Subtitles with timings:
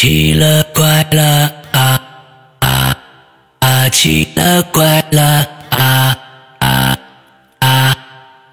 [0.00, 2.00] 奇了怪了啊
[2.60, 2.96] 啊
[3.58, 3.86] 啊！
[3.90, 6.16] 奇了怪了啊
[6.58, 6.98] 啊
[7.58, 7.94] 啊！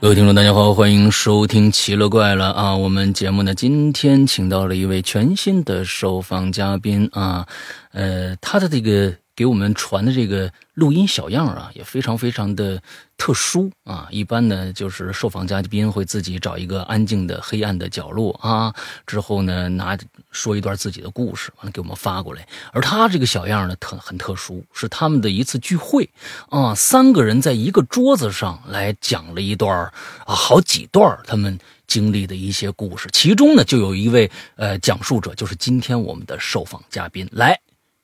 [0.02, 2.76] 各位听众，大家好，欢迎收听《奇了怪了》啊！
[2.76, 7.48] 我们节目呢，今天请到了一位全新的受访嘉宾啊，
[7.94, 9.14] 呃，他的这个。
[9.38, 12.82] 给我们传的这个录音小样啊，也非常非常的
[13.18, 14.08] 特殊啊。
[14.10, 18.74] 一般呢，就是受访嘉宾会自己找一个安静的、黑暗的角落啊，
[19.06, 19.96] 之后呢，拿
[20.32, 22.48] 说一段自己的故事，完了给我们发过来。
[22.74, 26.10] 而他这个小样呢，特很特殊，是他们的一次聚会
[26.50, 29.72] 啊，三个人在一个桌子上来讲了一段
[30.26, 33.08] 啊，好几段他们经历的一些故事。
[33.14, 37.60] 其中呢，就有一位呃讲述者，就是今天我们的受访嘉宾来。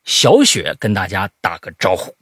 [0.05, 2.13] 小雪跟大家打个招呼。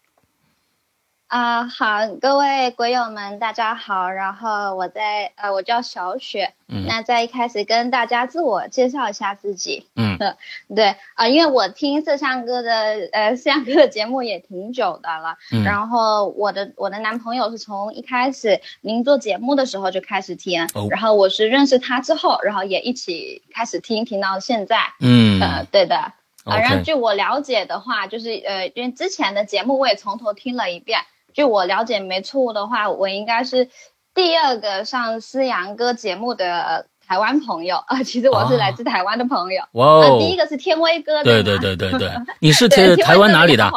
[1.27, 4.09] 啊，好，各位鬼友们，大家好。
[4.09, 6.53] 然后我在呃，我叫小雪。
[6.67, 6.86] 嗯。
[6.86, 9.88] 那在一开始跟大家自我介绍一下自己。
[9.95, 10.17] 嗯。
[10.75, 12.72] 对啊，因为我听摄像哥的
[13.13, 15.38] 呃摄像哥的节目也挺久的了。
[15.53, 15.63] 嗯。
[15.63, 20.69] 然后我的我的男朋友是从一开始您做节目的时候就开始听。
[20.73, 20.88] 哦。
[20.89, 24.91] 然后我是认识他之后，然后也一起开始听，听到现在。
[25.00, 25.39] 嗯。
[25.39, 26.11] 呃，对的。
[26.45, 31.00] 啊，然后据我了解的话，就是呃，因为之前的节目我也从头听了一遍。
[31.34, 33.70] 据我了解，没错误的话，我应该是
[34.14, 38.02] 第二个上思阳哥节目的台湾朋友啊。
[38.03, 39.64] 其实我是来自台湾的朋友。
[39.72, 40.17] 哇哦！
[40.19, 41.23] 第一个是天威哥。
[41.23, 43.72] 对对对对对， 你是台台湾哪里的？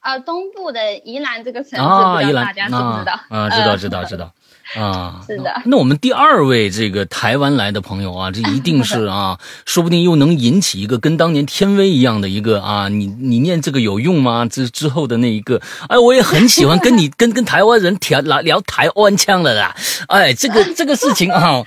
[0.00, 3.20] 啊，东部的宜兰这个城市，不知道大家知不知道？
[3.30, 4.32] 啊，知道知道知道。
[4.76, 5.62] 啊， 是的。
[5.66, 14.46] 那我们第二位这个台湾来的朋友啊，这一定是啊， 说不定又能引起一个跟当年天威一样的一个啊，你你念这个有用吗？
[14.46, 19.74] 之之后的那一个，哎，我也很喜欢跟你 跟跟台湾人聊聊聊台湾腔了啦。
[20.08, 21.62] 哎，这个这个事情啊，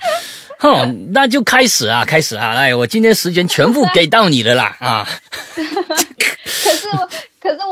[0.58, 5.08] 哼，那就开始啊，开始啊，哎，我今天时间全部给到你的啦啊。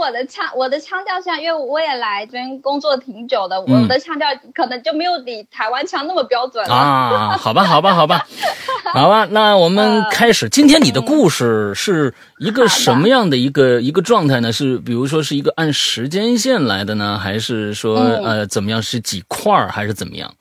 [0.06, 7.36] 我的腔，我的腔调像，因为我也来这边工作挺久的，我的腔调可能就没有你台湾腔那么标准啊。
[7.36, 8.24] 好吧，好吧，好吧，
[8.94, 10.48] 好吧，那我们开始。
[10.48, 14.52] 今天你的故事是一个什么样的一个一个状态呢？
[14.52, 18.80] 是比如说是一个按时间线来的呢，还是说呃怎么样？
[18.80, 20.32] 是几块儿还是怎么样？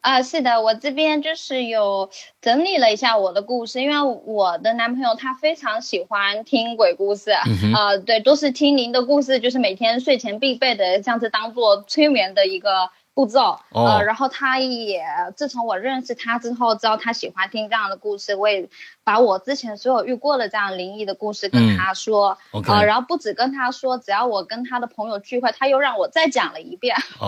[0.00, 2.08] 啊，是的，我这边就是有
[2.40, 7.30] 整理了一下我的故事，因为我的男朋友他非常喜欢听鬼故事，
[7.74, 15.04] 啊，对，都是听您的故事，就是每天睡前必备的，像是当做催眠的一个步骤，呃，然后他也
[15.36, 18.70] 自从我认识他之后，知道他喜欢听这样的故事，我也
[19.04, 26.96] 把我之前所有遇过的这样灵异的故事跟他说，啊，然后不止跟他说，只要我跟他的朋友聚会，他又让我再讲了一遍，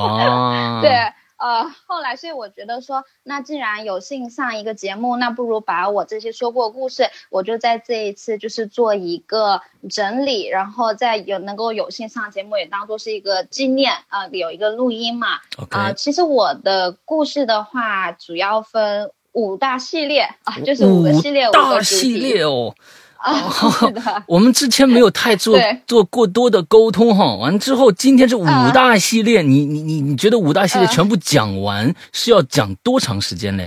[0.81, 1.13] 对。
[1.43, 9.61] 呃，后来，所以我觉得说，那既然有幸上一个节目，那不如把我这些说过故事，我就在这一次就是做一个
[9.91, 15.41] 整理，然后再有能够有幸上节目，也当做是一个纪念啊，有一个录音嘛。
[15.71, 22.73] 啊，其实我的故事的话，主要分五大系列啊，就是五个系列，五个系列哦。
[23.23, 25.57] 啊， 是的， 我们之前没有太做
[25.87, 27.37] 做过多的沟通哈。
[27.37, 28.45] 完之后，今天是五
[28.75, 33.65] 大系列，你你你你觉得五大系列全部讲完是要讲多长时间呢？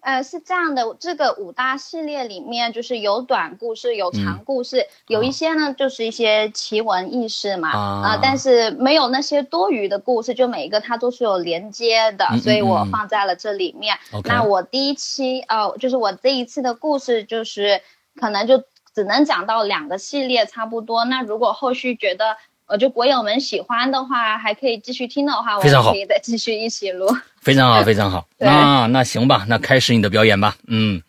[0.00, 13.98] 呃，是这样的，这个五大系列里面就是有短故事，有长故事，有一些呢就是一些奇闻异事嘛啊，但是没有那些多余的故事，就每一个它都是有连接的，所以我放在了这里面。
[14.24, 17.82] 那我第一期呃，就是我这一次的故事就是。
[18.18, 18.62] 可能就
[18.94, 21.04] 只能讲到两个系列差不多。
[21.06, 22.36] 那如果后续觉得
[22.66, 27.06] 呃，就国友们喜欢的话，还可以继续听的话，我们可以再继续一起录。
[27.40, 28.26] 非常好，非常好。
[28.36, 30.56] 那那行吧，那开始你的表演吧。
[30.66, 31.02] 嗯。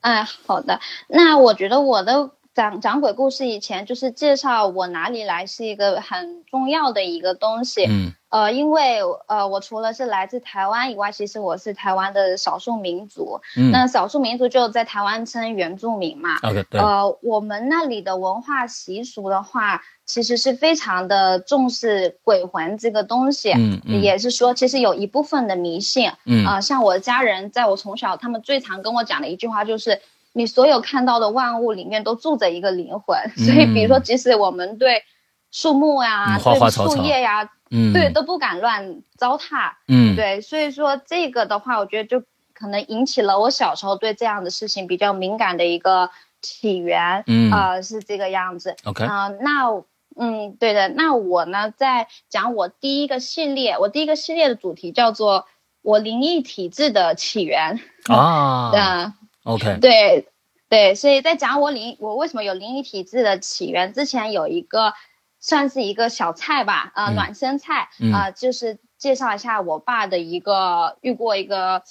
[0.00, 0.80] 哎，好的。
[1.08, 2.30] 那我觉得我的。
[2.58, 7.86] 讲讲鬼故事以前，就是介绍我哪里来是一个很重要的一个东西。
[7.88, 8.98] 嗯，呃，因为
[9.28, 13.40] 呃，我除了是来自台湾以外，其实我是台湾的少数民族。
[13.56, 16.30] 嗯，那少数民族就在台湾称原住民嘛。
[16.42, 16.80] OK，对。
[16.80, 23.52] 呃，我们那里的文化习俗的话，其实是非常的重视鬼魂这个东西。
[23.52, 24.02] 嗯嗯。
[24.02, 26.10] 也是说，其实有一部分的迷信。
[26.24, 26.44] 嗯。
[26.44, 30.00] 啊，像我的家人，在我从小，他们最常跟我讲的一句话就是。
[30.38, 35.02] 你所有看到的万物里面都住着一个灵魂，所以比如说，即使我们对
[35.50, 42.24] 树木呀、对树叶呀，嗯，对都不敢乱糟蹋，嗯，对，所以说这个的话，我觉得就
[42.54, 46.10] 可能引起了我小时候对这样的事情比较敏感的一个
[46.40, 49.70] 起源，嗯，呃，是这个样子，OK，啊，那，
[50.14, 55.46] 嗯，对的，那我呢，在讲我第一个系列，我第一个系列的主题叫做
[55.82, 59.14] 我灵异体质的起源啊，嗯。
[59.48, 60.28] OK，对，
[60.68, 64.92] 对，所以在讲我灵我为什么有灵异体质的起源之前，有一个
[65.40, 71.82] 算是一个小菜吧，啊，暖身菜啊，就是介绍一下我爸的一个遇过一个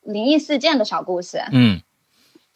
[0.00, 1.40] 灵异事件的小故事。
[1.52, 1.80] 嗯。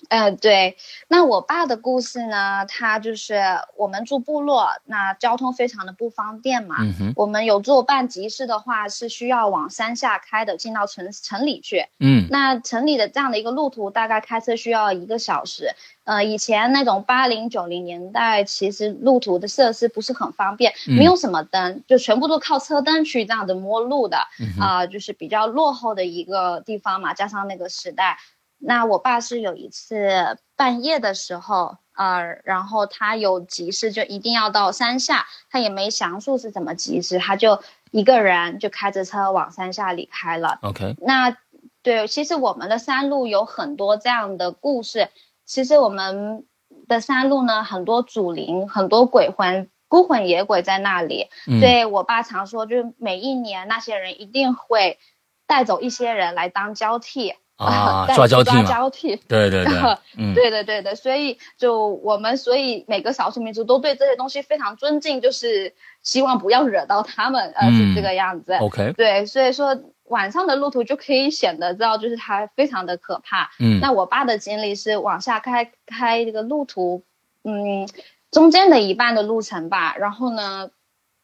[0.09, 0.77] 嗯，对，
[1.07, 2.65] 那我爸的故事呢？
[2.67, 3.43] 他就是
[3.77, 6.77] 我们住部落，那交通非常的不方便嘛。
[6.81, 7.13] 嗯哼。
[7.15, 11.87] 我们有做办集市的话，是需要往山下开的，进到城城里去。
[12.01, 12.27] 嗯。
[12.31, 15.75] 那城里的这样的一个路途，大概开车需要一个小时。
[16.05, 24.17] 呃，以前那种八零九零年代，其实路途的设施不是很方便，没有什么灯，就全部都靠车灯去这样子摸路的。
[24.59, 28.17] 啊，就是比较落后的一个地方嘛，加上那个时代。
[28.61, 40.59] 那我爸是有一次半夜的时候，呃，然后他有急事，就一定要到山下，他也没详述是怎么急事，他就一个人就开着车往山下离开了。
[40.63, 41.37] OK，那
[41.83, 45.09] 对，其实我们的山路有很多这样的故事，
[45.45, 46.45] 其实我们
[46.89, 51.31] 的山路呢，很多祖灵，很多鬼魂、孤魂野鬼在那里。
[51.61, 54.99] 对我爸常说，就是每一年那些人一定会
[55.47, 57.35] 带走一些人来当交替。
[57.67, 59.75] 啊，抓交替交替， 对对对，
[60.17, 68.55] 嗯，对的对的，所以就我们，所以每个少数民族都对这些东西非常尊敬，就是希望不要惹到他们，呃，是这个样子。
[68.55, 73.51] OK，对，所以说晚上的路途就可以显得知道，就是它非常的可怕。
[73.59, 77.03] 嗯，那我爸的经历是往下开开这个路途，
[77.43, 77.89] 嗯，
[78.31, 80.71] 中间的一半的路程吧，然后呢，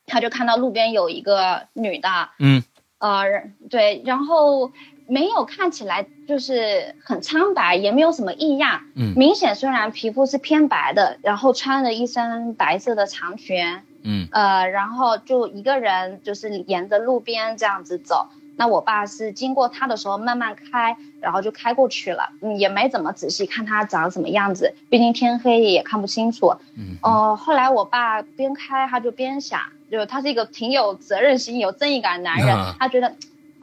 [0.05, 2.09] 他就看到路边有一个女的，
[2.41, 2.65] 嗯，
[2.99, 3.23] 呃，
[3.71, 4.73] 对，然后。
[5.07, 8.81] 没有看起来就是很苍白，也没有什么异样。
[8.95, 13.83] 嗯，明显虽然皮肤是偏白的，然后穿了一身白色的长裙。
[14.03, 18.29] 嗯，呃，然后就一个人就是沿着路边这样子走。
[18.57, 22.31] 那我爸是经过他的时候慢慢开，然后就开过去了。
[22.41, 26.55] 嗯，也没怎么仔细看他长什么样子，毕竟天黑也看不清楚。
[26.77, 29.61] 嗯，哦，后来我爸边开他就边想，
[29.91, 33.15] 就他是一个挺有责任心、有正义感的男人，他觉得。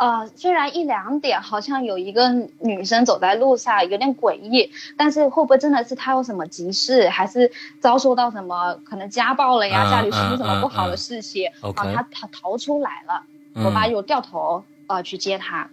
[0.02, 9.92] 呃，虽然一两点好像有一个女生走在路上，有点诡异，但是会不会真的是她有什么急事，还是遭受到什么可能家暴了呀？
[9.92, 11.72] 家里出什么不好的事情啊？
[11.94, 13.22] 她她逃出来了，
[13.64, 15.70] 我爸又掉头呃去接她，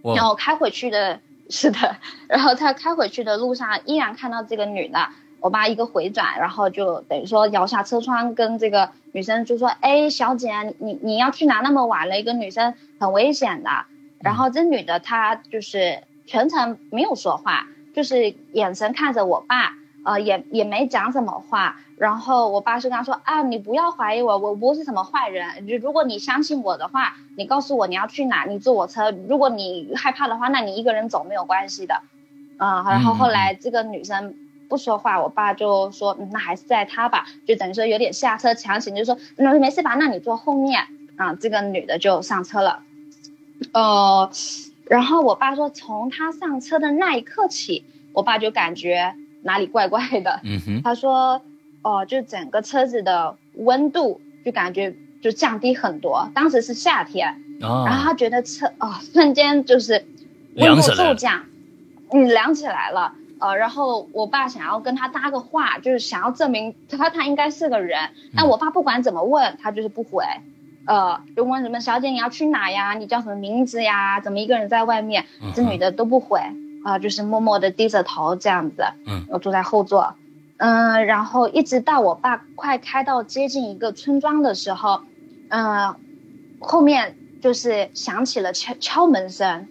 [0.00, 1.20] 然后开回去的
[1.50, 5.06] 是的，然后他开回去的路上依然看到这个女的。
[5.38, 11.60] 我爸一个回转，然后就等于说摇下车窗，跟这个女生就说：“哎，小姐，你你要去哪？
[11.60, 13.70] 那么晚了，一个女生很危险的。”
[14.20, 21.76] 然后这女的她就是全程没有说话，就是眼神看着我爸，呃，也也没讲什么话。
[21.96, 25.66] 然后我爸是跟她说：“啊，你不要怀疑我，我不是什么坏人。
[25.66, 29.10] 就如果你相信我的话，你告诉我你要去哪，你坐我车。
[29.28, 32.02] 如果你害怕的话，那你一个人走没有关系的。”
[32.58, 34.34] 啊，然后后来这个女生。
[34.68, 40.82] 不说话，我爸就说，那还是载她吧，就等于说有点下车强行，就说，那没事吧，那你坐后面
[41.16, 41.34] 啊。
[41.34, 42.82] 这个女的就上车了，
[43.72, 44.30] 呃，
[44.84, 50.40] 然后我爸说，从他上车的那一刻起，我爸就感觉哪里怪怪的。
[50.44, 51.42] 嗯哼，他说，
[51.82, 60.06] 哦，就整个车子的温度就感觉就降低很多，当时是夏天，然后他觉得车啊瞬间就是
[60.56, 61.44] 温度骤降，
[62.12, 63.14] 嗯，凉起来了。
[63.38, 68.08] 呃，然后我爸想要跟他搭个话，就是想要证明他他应该是个人。
[68.34, 70.24] 但我爸不管怎么问，他就是不回。
[70.86, 72.94] 呃，就问什么小姐你要去哪呀？
[72.94, 74.20] 你叫什么名字呀？
[74.20, 75.26] 怎么一个人在外面？
[75.54, 76.40] 这女的都不回
[76.84, 78.84] 啊，就是默默的低着头这样子。
[79.06, 80.14] 嗯，我坐在后座。
[80.58, 85.02] 嗯，然后一直到我爸快开到接近一个村庄的时候，
[85.48, 85.96] 嗯，
[86.60, 89.68] 后面就是响起了敲敲门声。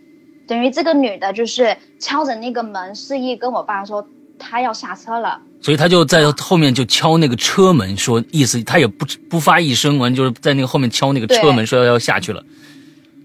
[0.48, 12.44] 等于这个女的就是敲着那个门，示意跟我爸说她要下车了，所以他就在后面就敲那个车门，说意思他也不不发一声，完就是在那个后面敲那个车门，说要要下去了。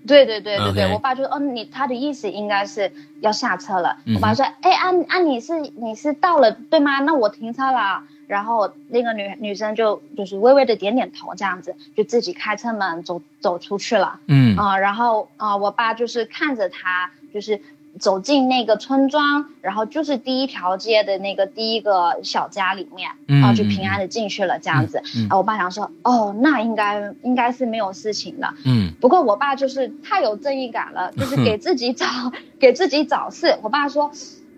[0.06, 2.90] 对对对对对，我爸就说，哦，你他的意思应该是
[3.20, 3.96] 要下车了。
[4.14, 7.00] 我爸说，哎，啊啊，你是你是到了对吗？
[7.00, 8.02] 那我停车了。
[8.26, 14.20] 然后那个女女生就就是微微的点点头，这样子就自己开车门走走出去了。
[14.28, 17.60] 嗯啊，然后啊，我爸就是看着他，就是
[17.98, 25.02] 走进那个村庄，然后就是第一条街的那个第一个小家里面，然后就平安的进去了，这样子。
[25.28, 28.48] 然后，我爸想说，哦，那应该应该是没有事情的。
[28.64, 32.06] 嗯，不过我爸就是太有正义感了， 就是给自己找
[32.60, 33.58] 给自己找事。
[33.62, 34.10] 我爸说。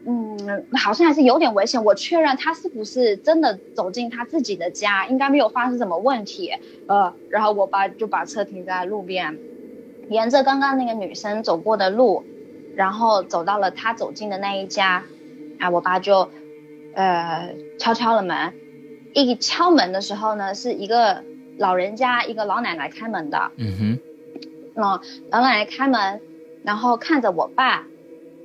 [0.05, 1.85] 嗯，好像还是有点危险。
[1.85, 6.51] 我确认他是不是真的走进他自己的家，应该没有发生什么问题。
[6.89, 9.39] 呃，然后我爸就把车停在路边，
[10.09, 12.25] 沿着刚刚那个女生走过的路，
[12.75, 15.05] 然后走到了他走进的那一家。
[15.59, 16.29] 啊，我爸就
[16.95, 18.53] 呃，敲敲了门。
[19.15, 21.23] 一敲门的时候呢，是一个
[21.57, 23.53] 老人家，一个老奶奶开门的。
[23.57, 23.99] 嗯哼。
[24.75, 25.01] 嗯，
[25.31, 26.21] 老奶奶开门，
[26.65, 27.87] 然后看着我爸，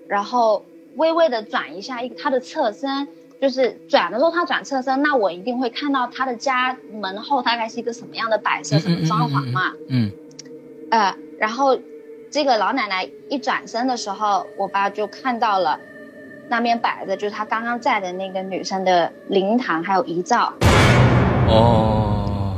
[0.07, 0.65] 然后
[0.95, 3.07] 微微的转一下一他的侧身，
[3.41, 9.73] 就是转的时候他转侧身，那我一定会看到他的家门后大概是一个什么样的摆设，什么装潢嘛。
[9.87, 10.11] 嗯。
[10.91, 11.79] 呃，然后
[12.29, 15.79] 这个老奶奶一转身的时候，我爸就看到了。
[16.49, 20.53] 那边摆的就是他刚刚在的那个女生的灵堂，还有遗照。
[21.49, 22.57] 哦，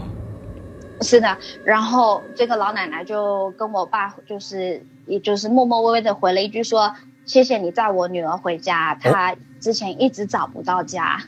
[1.01, 1.37] 是的。
[1.63, 6.93] 然后这个老奶奶就跟我爸，就是也就是默默微微的回了一句说
[7.25, 11.23] ：“谢谢你载我女儿回家，她之前一直找不到家。”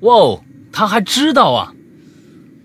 [0.00, 0.38] 哇，
[0.72, 1.74] 他还知道啊？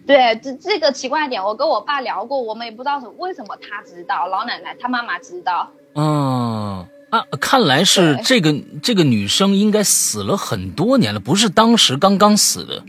[0.06, 5.70] 对，这这个奇怪点，我跟我爸聊过，我们也不知道是为什么他知道，老奶奶她妈妈知道。
[5.96, 6.86] 嗯。
[7.12, 12.84] 啊，看来是这个这个女生应该死了很多年了，不是当时刚刚死的，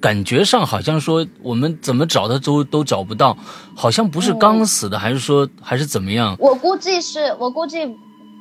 [0.00, 3.36] 感觉上好像说我们怎么找她都都找不到，
[3.76, 6.34] 好像不是刚死的，还是说还是怎么样？
[6.40, 7.96] 我估计是我估计。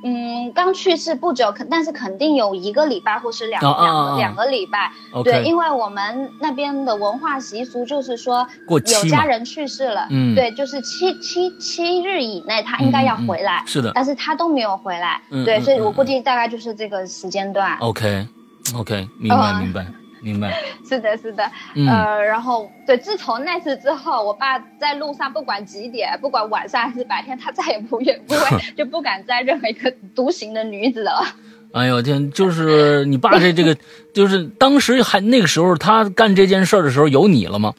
[0.07, 4.91] 嗯，刚去世不久，肯但是肯定有一个礼拜或是两两两个礼拜。
[5.23, 13.63] 对，因为我们那边的文化习俗就是说，有家人去世了，嗯，对，就是七七七日以内他应该要回来。
[13.65, 15.19] 是的，但是他都没有回来。
[15.43, 17.75] 对，所以我估计大概就是这个时间段。
[17.79, 19.87] OK，OK，明白明白。
[20.25, 21.43] 明白， 是的，是的，
[21.87, 31.23] 呃，然后对，自从那次之后，我爸在路上不管几点，不管晚上还是白天，他再也不愿不会 就不敢载任何一个独行的女子了。
[31.73, 33.77] 哎呦天，就是你爸这这个，
[34.15, 37.75] 就是当时还那个时候他干这件事的时候有你了吗？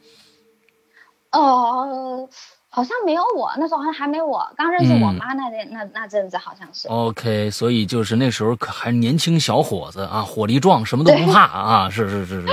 [1.33, 2.29] 哦。
[2.77, 6.87] 好像没有我，那时候好像还没我刚认识我妈那那那那阵子，好像是。
[6.89, 12.53] OK，所以就是那时候可还年轻小伙子啊，火力壮，什么都不怕啊，是是是是是，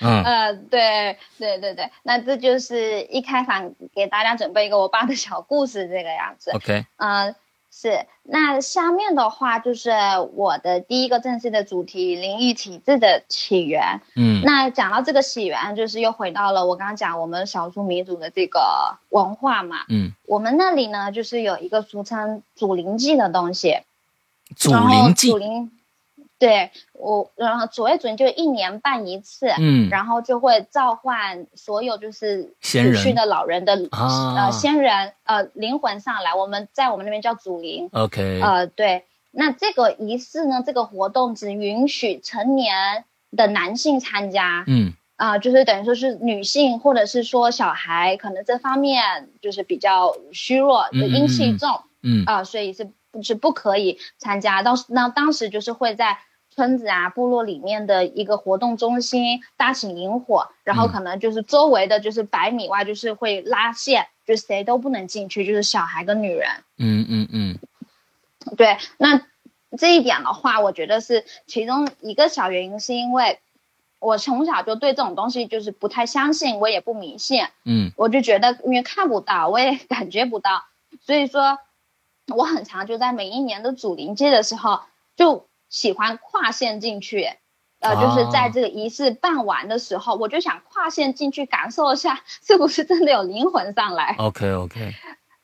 [0.00, 6.52] 嗯 呃，对对对对，那这就是一开场给大家准备一个我爸的小故事，这个样子。
[6.52, 7.34] OK，嗯。
[7.78, 9.90] 是，那下面的话就是
[10.32, 14.00] 我的第一个正式的主题——灵异体质的起源。
[14.14, 19.80] 嗯，那讲到这个起源，就是又回到了我刚刚讲我们少数民族的这个文化嘛。
[19.90, 23.80] 嗯，我们那里呢，就是有一个俗称祖灵祭的东西。
[24.56, 25.34] 祖灵祭。
[26.38, 52.24] 对我，然后所谓主就一年办一次，嗯，然后就会召唤所有就是死去的老人的呃先人呃灵魂上来，我们在我们那边叫祖灵，OK，呃对，那这个仪式呢，这个活动只允许成年的男性参加，嗯，啊，就是等于说是女性或者是说小孩，可能这方面就是比较虚弱，就阴气重，嗯。
[52.26, 52.90] 啊，所以是
[53.22, 56.18] 是不可以参加，当时那当时就是会在。
[56.48, 66.48] 村子啊，部落里面的一个活动中心搭起萤火，然后可能就是周围的就是百米外就是会拉线，就谁都不能进去，就是小孩跟女人。
[66.78, 67.58] 嗯嗯嗯，
[68.56, 69.20] 对，那
[69.76, 73.38] 这一点的话，我觉得是其中一个小原因，是因为
[73.98, 77.44] 我从小就对这种东西就是不太相信，我也不迷信。
[77.66, 80.64] 嗯，我就觉得因为看不到，我也 感觉不到，
[81.02, 81.58] 所以说
[82.34, 84.80] 我很常就在每一年的主灵节的时候
[85.16, 85.46] 就。
[85.68, 87.28] 喜欢跨线进去，
[87.80, 94.94] 呃，就是在这个仪式办完的时候，我就想跨线进去感受一下，是不是真的有灵魂上来？OK OK，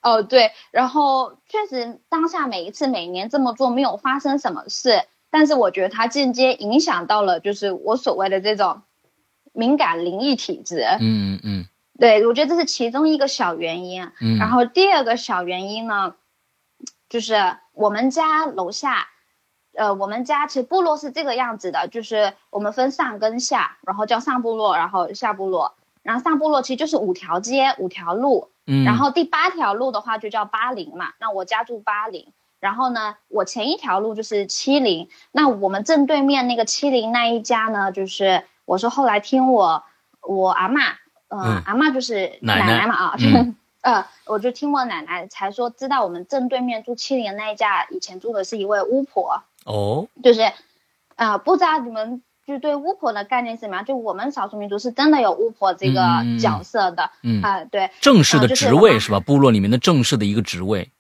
[0.00, 8.82] 哦对，然后确实当下每一次每年这么做没有发生什么事，但是我觉得它间接影响到了就是我所谓的这种
[9.52, 10.86] 敏感灵异体质。
[11.00, 11.66] 嗯嗯嗯，
[11.98, 14.08] 对我觉得这是其中一个小原因。
[14.20, 16.14] 嗯，然后第二个小原因呢，
[17.12, 17.34] 就是
[17.74, 19.08] 我们家楼下。
[19.74, 39.82] 呃，我们家其实部落是这个样子的，就是我们分上跟下，然后叫上部落，然后下部落，然后上部落其实就是五条街五条路，嗯，然后第八条路的话就叫八零嘛，那我家住八零，然后呢，我前一条路就是七零，那我们正对面那个七零那一家呢，就是我是后来听我
[40.20, 40.82] 我阿妈，
[41.28, 43.16] 嗯，阿妈就是奶奶嘛啊。
[43.82, 49.42] 呃，我就听我奶奶才说，知道我们正对面住七零那一家，以前住的是一位巫婆。
[49.64, 50.52] 哦，就是，
[51.16, 53.84] 呃，不知道你们就对巫婆的概念是什么样？
[53.84, 56.00] 就我们少数民族是真的有巫婆这个
[56.40, 57.10] 角色的。
[57.22, 59.18] 嗯啊，对，正式的职位是吧？
[59.18, 60.90] 部落里面的正式的一个职位。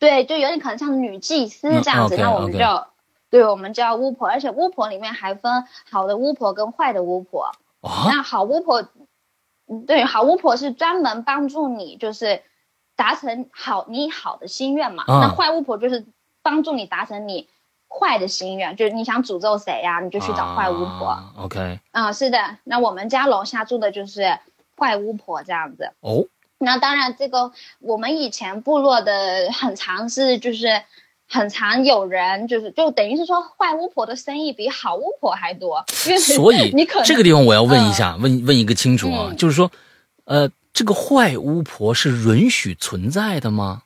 [0.00, 2.16] 对，就有点可能像女祭司这样子。
[2.16, 2.86] 那我们就，
[3.30, 7.52] 对，我们叫巫婆，而且巫婆里面还分好的巫婆跟坏的巫婆。
[7.82, 8.84] 那好巫婆。
[9.86, 12.42] 对，好巫婆是专门帮助你，就是
[12.94, 15.04] 达成好你好的心愿嘛。
[15.06, 16.06] 那坏巫婆就是
[16.42, 17.48] 帮助你达成你
[17.88, 21.18] 坏的心愿，就是你想诅咒谁呀，你就去找坏巫婆。
[21.38, 24.38] OK，啊，是的，那我们家楼下住的就是
[24.78, 25.92] 坏巫婆这样子。
[26.00, 26.26] 哦，
[26.58, 30.82] 那当然，这个我们以前部落的很常是就是
[31.28, 35.84] 很常有人就是就等于是说坏巫婆的生意比好巫婆还多。
[36.20, 39.70] 所以你可这个地方我要问一下，问问一个清楚啊，就是说，
[40.24, 43.82] 呃，这个坏巫婆是允许存在的吗？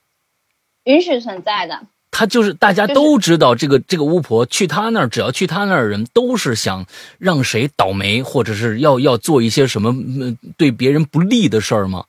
[0.84, 1.80] 允许存在的。
[2.12, 6.84] 他就是大家都知道，这个这个巫婆去他那儿，只要去他那儿，人都是想
[7.18, 9.94] 让谁倒霉，或者是要要做一些什么
[10.58, 12.04] 对别人不利的事儿吗？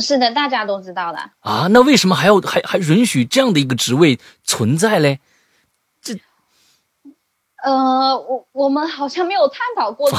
[0.00, 1.66] 是的，大家都知道的啊。
[1.70, 5.20] 那为什么还要还还允许这样的一个职位存在嘞？
[6.00, 6.14] 这，
[7.62, 10.10] 呃，我我们好像没有探讨过，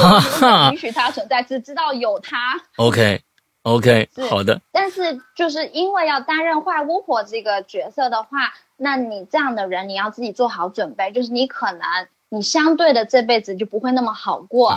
[0.72, 2.62] 允许它存在，只知道有它。
[2.78, 3.22] OK。
[3.64, 4.62] OK，好的。
[4.72, 11.82] 但是就是因为要担任坏巫婆这个角色的话，那你这样的人，你要自己做好准备，就是你可能
[12.30, 14.70] 你相对的这辈子就不会那么好过。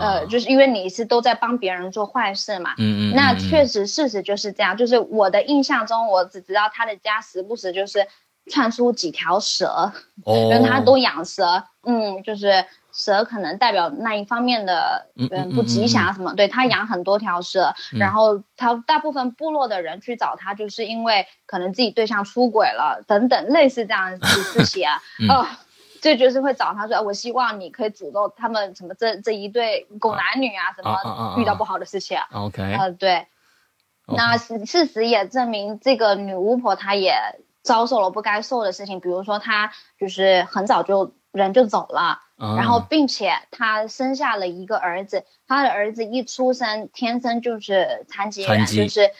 [0.00, 2.74] 呃，就是因为你是都在帮别人做坏事嘛。
[2.78, 3.14] 嗯嗯。
[3.14, 8.06] 那确实事实就是这样，就是我的印象中，我只知道他的家时不时就是
[8.50, 9.92] 窜出几条蛇，
[10.26, 11.64] 因为他都养蛇。
[11.84, 12.64] 嗯，就是。
[12.98, 24.96] 蛇可能代表那一方面的嗯不吉祥什么，对他养很多条蛇，然后他大部分部落的人去找他，就是因为可能自己对象出轨了等等类似这样子事情啊，
[25.28, 25.46] 哦，
[26.00, 33.26] 这就是会找他说，我希望你可以诅咒他们什么这这一对狗男女啊什么遇到不好的事情，OK，呃对，
[34.06, 37.14] 那事事实也证明这个女巫婆她也
[37.62, 42.22] 遭受了不该受的事情，比如说她就是很早就人就走了。
[42.38, 49.10] 然后，并且她生下了一个儿子，她的儿子一出生天生就是残疾人，就是，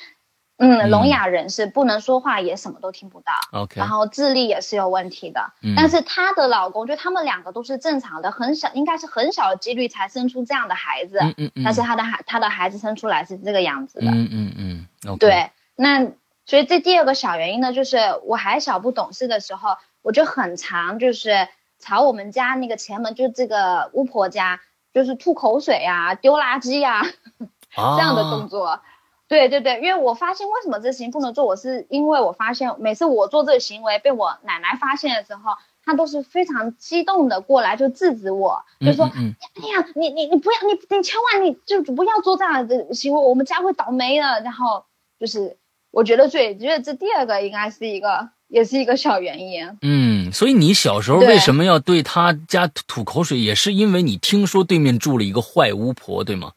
[0.58, 3.32] 嗯，聋哑人士，不能说话，也什么都听不到。
[3.52, 5.52] OK，然后智力也是有问题的。
[5.76, 11.18] 但是她的老公，就他们两个都是正常的，很小，应该是很小的几率才生出这样的孩子。
[11.20, 11.64] 嗯嗯嗯。
[11.64, 14.06] 但是她的孩，她的孩子生出来是这个样子的。
[14.06, 15.18] 嗯嗯嗯。
[15.18, 16.06] 对，那
[16.44, 21.48] 所以这第二个小原因呢，就是我还小不懂事的时候，我就很常就是。
[21.78, 24.60] 朝我们家那个前门，就是这个巫婆家，
[24.94, 27.02] 就是吐口水呀、丢垃圾呀
[27.76, 28.80] 这样的动作。
[29.28, 35.52] 对对对，因为我发现为什么这行不能做，我是因为我发现每次我做这个行为被我奶奶发现的时候，
[35.84, 44.84] 她都是非常激动的过来就制止我，就说：“哎呀，你你你不要，你你千万你就不要做这样的行为，我们家会倒霉的。”然后
[45.18, 45.56] 就是
[45.90, 48.28] 我觉得最觉得这第二个应该是一个。
[48.48, 49.76] 也是一个小原因。
[49.82, 56.52] 嗯，所以你小时候为什么要对他家吐口水，也是因为你听说对面住了一个坏巫婆，对吗？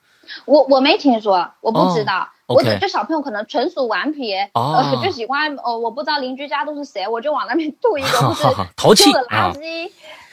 [0.45, 2.29] 我我没听说，我不知道。
[2.47, 8.43] 我这小朋友可能纯属顽皮，呃，就喜欢呃，我不知道邻居家都是谁，我就往那边吐一个，就是
[8.75, 9.91] 淘气垃圾。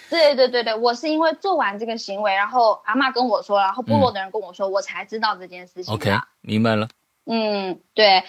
[0.08, 5.92] 对对对对，我是因为做完这个行为，然后阿妈跟我说，然后部落的人跟我说，我才知道这件事情。
[5.92, 6.88] OK，明白了。
[7.26, 8.24] 嗯，对。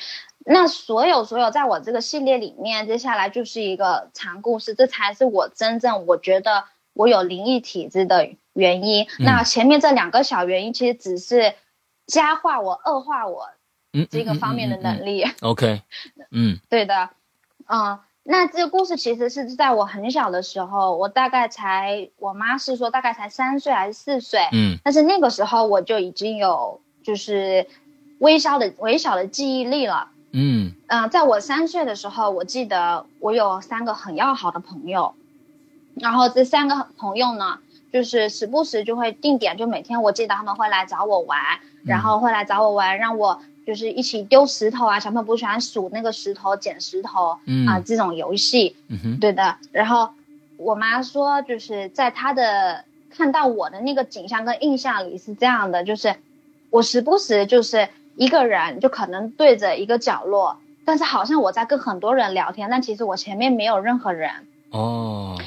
[0.49, 9.07] 那所有所有在我这个系列里面，接下来就是一个长故事，这才是我真正我觉得我有灵异体质的原因。
[9.19, 11.53] 那前面这两个小原因，其实只是
[12.07, 13.49] 加化我、恶化我
[14.09, 15.25] 这个方面的能力。
[15.41, 15.81] OK，
[16.31, 17.09] 嗯，对的，
[17.67, 27.67] 嗯，那这个故事其实是在我很小的时候，我大概才，我妈是说大概才三岁还是四岁，嗯，但是那个时候我就已经有就是
[28.19, 30.09] 微小的微小的记忆力了。
[30.31, 35.15] 嗯嗯，在我三岁的时候，我记得我有三个很要好的朋友，
[35.95, 37.59] 然后这三个朋友呢，
[37.91, 41.39] 就是时不时就会定点，就每天我记得他们会来找我玩，
[41.87, 48.75] 然后会来找我玩，让我就是一起丢石头啊，小朋友不喜欢数那个石头、捡石头啊这种游戏，
[49.19, 49.55] 对的。
[49.71, 50.09] 然后
[50.57, 56.15] 我妈说，就是在她的看到我的那个景象跟印象里是这样的，就是
[56.69, 57.87] 我时不时就是。
[58.19, 64.31] 一个人就可能对着一个角落，但是好像我在跟很多人聊天，但其实我前面没有任何人。
[64.71, 65.39] 哦，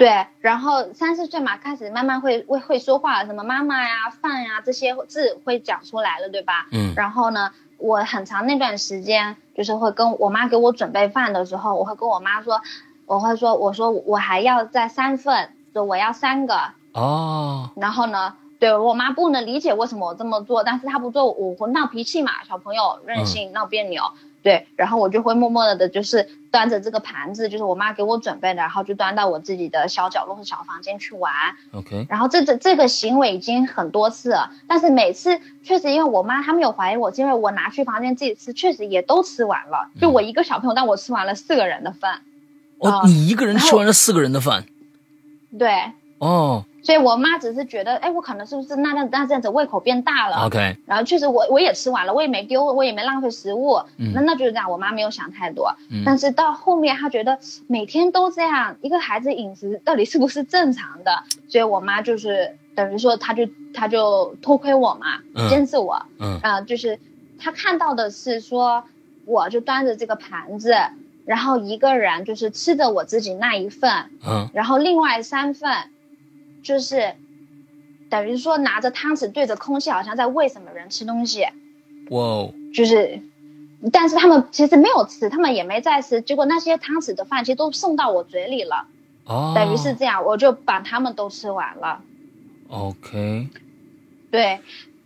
[0.00, 6.68] 对，然后三四岁嘛，开始慢慢会会会说话，什么妈妈呀、饭呀这些字会讲出来了，对吧？
[6.72, 6.94] 嗯。
[6.96, 12.62] 然后呢，我很长那段时间就是会跟我妈给我准备饭的时候，我会跟我妈说，
[13.04, 16.58] 我会说，我说我还要再三份，就我要三个。
[16.94, 17.68] 哦。
[17.76, 18.36] 然后呢？
[18.58, 24.02] 对我妈不能理解为什么我这么做，但是她不做我会闹脾气嘛，小朋友任性闹别扭，
[24.42, 31.32] 对，然后我就会默默的的，就是端着这个盘子，就是我妈给我准备的，然后就端到我自己的小角落和小房间去玩。
[31.72, 42.22] OK，然后这这这个行为已经很多次了，但是每次确实因为我妈她没有怀疑我，因为我拿去房间自己吃，确实也都吃完了，就我一个小朋友，但我吃完了四个人的饭。
[42.78, 44.64] 哦，你一个人吃完了四个人的饭？
[45.58, 45.68] 对。
[46.18, 46.64] 哦。
[46.82, 50.76] 所以我妈只是觉得，哎，我可能是不是那那那这样子胃口变大了？OK。
[50.86, 53.82] 然后确实我我也吃完了，我也没丢，我也没浪费食物。
[53.98, 54.12] 嗯。
[54.14, 55.74] 那那就是这样，我妈没有想太多。
[55.90, 56.02] 嗯。
[56.04, 61.22] 但是到后面，她觉得每天都这样，一个孩子饮食到底是不是正常的？
[61.48, 66.02] 所以我妈就是等于说，她就她就偷窥我嘛，监视我。
[66.18, 66.38] 嗯。
[66.42, 66.98] 啊，就是
[67.38, 68.82] 她看到的是说，
[69.26, 70.74] 我就端着这个盘子，
[71.26, 73.90] 然后一个人就是吃着我自己那一份。
[74.26, 74.48] 嗯。
[74.54, 75.70] 然后另外三份。
[76.62, 77.14] 就是，
[78.10, 81.46] 等于说拿着汤匙对着空气，好像在喂什么人吃东西。
[82.10, 82.48] 哇！
[82.74, 83.22] 就是，
[83.92, 86.20] 但是他们其实没有吃，他们也没在吃。
[86.20, 88.86] 结果那些汤匙的饭其实都送到我嘴里了。
[89.24, 89.52] 哦。
[89.54, 92.02] 等于是这样，我就把他们都吃完了。
[92.68, 93.48] OK。
[94.30, 94.60] 对，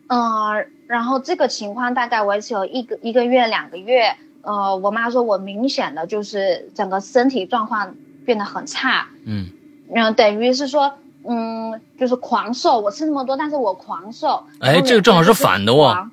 [0.09, 4.17] 嗯，然后这个情况大概维持有一个一个月两个月。
[4.43, 9.09] 呃，我妈说我明显的就是整个身体状况变得很差。
[9.25, 9.51] 嗯。
[9.95, 10.99] 嗯，等于是说。
[11.27, 14.45] 嗯，就是狂瘦，我吃那么多，但是我狂瘦。
[14.61, 16.11] 哎，这个正好是反的哦。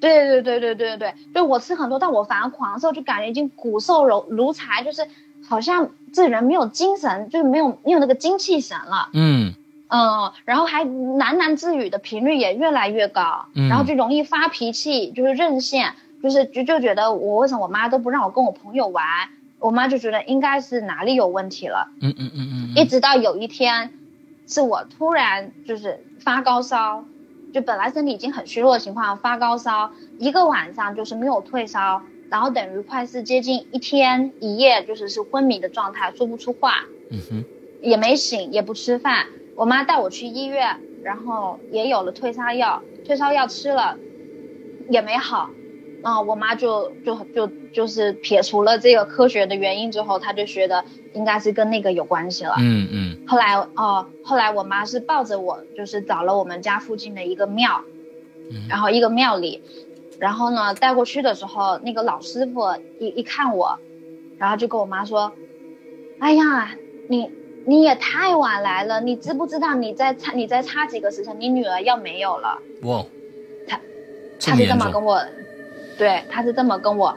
[0.00, 5.06] 对对对对对对对，就我吃很多，但我反而狂瘦，就感觉已经骨瘦如如柴，就是
[5.46, 9.10] 好像这人没有精神，就是没有没有那个精气神了。
[9.12, 9.52] 嗯
[9.88, 15.84] 嗯，然后还喃喃自语的频率也越来越高，然后就容易发脾气，就是任性，
[16.22, 19.04] 就是就就觉得我为什么我妈都不让我跟我朋友玩，
[19.58, 21.90] 我妈就觉得应该是哪里有问题了。
[22.00, 23.90] 嗯嗯嗯嗯，一直到有一天。
[24.50, 27.04] 是我突然就是发高烧，
[27.54, 37.44] 就本来身体已经很虚弱的情况，发高烧一个晚上就是没有退烧，然后等于快是接近一天一夜，就是是昏迷的状态，说不出话，嗯哼，
[37.80, 39.26] 也没醒，也不吃饭。
[39.54, 43.96] 我妈带我去医院，然后也有了退烧药，退烧药吃了，
[44.88, 45.50] 也没好。
[46.02, 52.54] 啊，我妈就就就就是撇除了这个科学的原因之后，她就觉得应该是跟那个有关系了。
[52.58, 53.26] 嗯嗯。
[53.26, 57.82] 后来哦，后来我妈是抱着我，就是找了我们家附近的一个庙，
[58.68, 59.62] 然后一个庙里，
[60.18, 62.62] 然后呢带过去的时候，那个老师傅
[62.98, 63.78] 一一看我，
[64.38, 65.32] 然后就跟我妈说
[66.18, 66.74] ：“哎呀，
[67.08, 67.30] 你
[67.66, 73.04] 你也太晚来了，你知不知道你再差你再差几个时辰，你女儿要没有了。”哇，
[73.68, 73.80] 他
[74.40, 75.22] 他是这么跟我。
[76.00, 77.14] 对，他是这么跟我，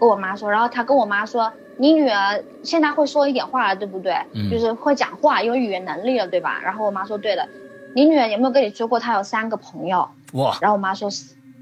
[0.00, 4.12] 跟我妈说，然后他跟我妈说，你女儿现在会说一点话了，对不对？
[4.32, 6.60] 嗯，就是会讲话，有语言能力了，对吧？
[6.60, 7.48] 然后我妈说，对的。
[7.94, 10.08] 你女儿有没有跟你说过她有三个朋友？
[10.32, 10.58] 哇！
[10.60, 11.08] 然后我妈说，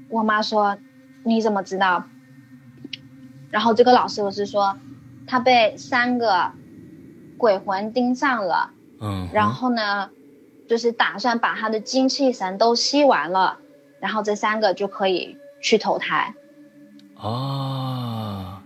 [0.09, 0.75] 我妈说，
[1.23, 2.05] 你怎么知道？
[3.51, 4.75] 然后这个老师我是说，
[5.27, 6.51] 他被三个
[7.37, 10.09] 鬼魂盯上了，嗯，然后呢，
[10.67, 13.59] 就是打算把他的精气神都吸完了，
[13.99, 16.33] 然后这三个就可以去投胎。
[17.23, 18.59] 哦，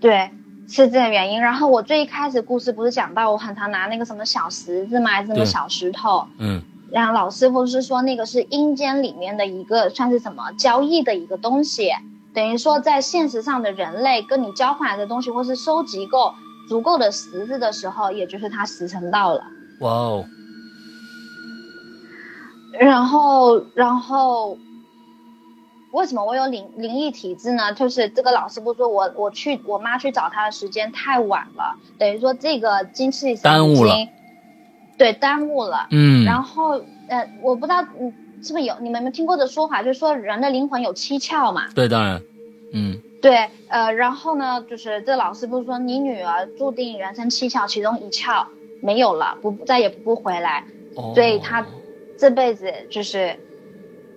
[0.00, 0.32] 对，
[0.66, 1.40] 是这个原因。
[1.40, 5.10] 然后我最一开始故事不是讲到我很常拿那个什么小石子吗？
[5.10, 6.26] 还是什么小石头？
[6.38, 6.60] 嗯。
[6.90, 11.90] 然后老师傅是说那个是阴间里面的一个算是什么交易的一个东西，
[12.34, 16.34] 等于说在现实上的人类跟你交换的东西，或是收集够
[16.68, 19.44] 足够的石子的时候，也就是他时辰到了。
[19.78, 20.24] 哇哦。
[22.80, 24.58] 然后，然后。
[25.92, 27.74] 为什么我有灵灵异体质呢？
[27.74, 33.94] 就是这个老师不说我我去我妈去找他的时间太晚了，等于说这个精气神耽误了，
[34.96, 35.88] 对，耽误了。
[35.90, 38.10] 嗯，然后呃，我不知道嗯
[38.42, 41.68] 是不是有你们有没有听过的说法，就是说人的灵魂有七窍嘛？
[41.74, 42.22] 对，当然，
[42.72, 48.46] 嗯，对，呃，然后呢，就是这老师不是说你女儿注定人生七窍其中一窍
[48.80, 50.64] 没有了，不再也不回来，
[51.14, 51.66] 所以她
[52.18, 53.38] 这辈子就是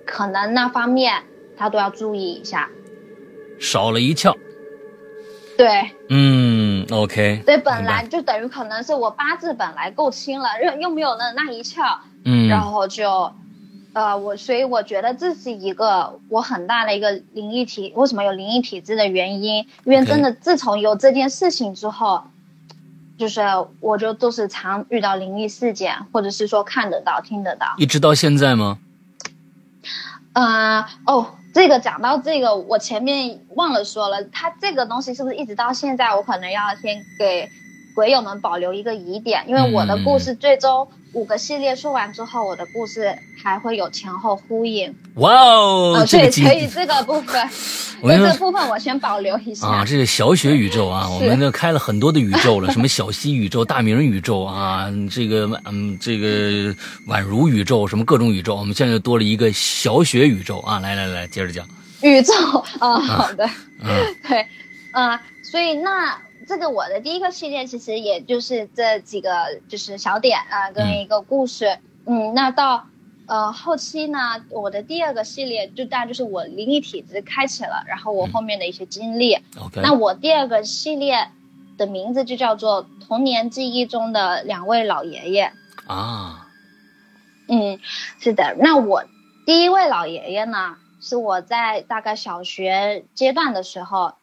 [0.06, 1.22] 可能那方面。
[1.58, 2.70] 他都要注意一下，
[3.60, 4.36] 少了一窍。
[5.58, 7.42] 对，嗯，OK。
[7.46, 13.32] 对，本来就等于可能是我八字本来够轻了，又又没有那那一窍，嗯，然后就，
[13.94, 19.66] 呃，我所以我觉得这是一个我很大的一个灵异体，为什么有灵异体质的原因？
[19.86, 22.22] 因为真的自从有这件事情之后，
[23.18, 23.42] 就是
[23.80, 28.78] 我就都是常遇到灵异事件，或者是说看得到、听得到，一直到现在吗？
[30.36, 31.36] 嗯，哦。
[31.56, 37.50] 这个讲到这个，我前面忘了说了，它这个东西是不是一直到现在，我可能要先给
[37.96, 40.88] 鬼友们保留一个疑点，因为我的故事最终。
[41.14, 44.94] 五个系列说完之后，我的故事还会有前后呼应。
[45.14, 46.06] 哇哦！
[46.06, 47.50] 所以可以这个部分，
[48.04, 49.86] 这个部分我先保留一下啊。
[49.86, 56.76] 这是小雪宇宙啊， 我们都开了很多的宇宙了，什么小溪宇宙、大明宇宙啊，这个嗯，这个
[57.08, 60.80] 宛如宇宙，什么各种宇宙，我们现在又多了一个小雪宇宙啊！
[60.82, 61.66] 来来来，接着讲。
[62.02, 62.34] 宇宙
[62.80, 63.50] 啊，好的，
[63.82, 64.46] 嗯， 对，
[64.92, 66.14] 啊，所以那。
[66.48, 71.80] 这个我的第一个系列其实也就是这几个就是小点啊，跟一个故事。
[72.06, 72.88] 嗯，那到
[73.28, 79.36] 呃后期呢，我的第二个系列就大概就是我灵异体质开启了，然后我后面的一些经历。
[79.60, 79.82] OK。
[79.82, 81.30] 那我第二个系列
[81.78, 85.52] 的名字就叫做童年记忆中的两位老爷爷。
[85.88, 86.48] 啊。
[87.48, 87.80] 嗯，
[88.20, 88.56] 是的。
[88.60, 89.04] 那我
[89.46, 94.14] 第一位老爷爷呢，是我在大概小学阶段的时候。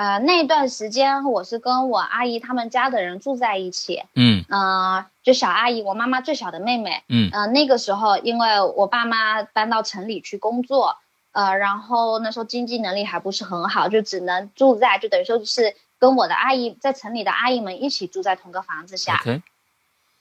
[0.00, 10.96] 呃，那段时间我是跟我阿姨他们家的人住在一起，嗯，呃，就小阿姨，我妈妈最小的妹妹，嗯，呃，那个时候因为我爸妈搬到城里去工作，
[11.32, 19.20] 呃，然后那时候经济能力还不是很好，就只能住在，就等于说是跟我的阿姨在城里的阿姨们一起住在同个房子下，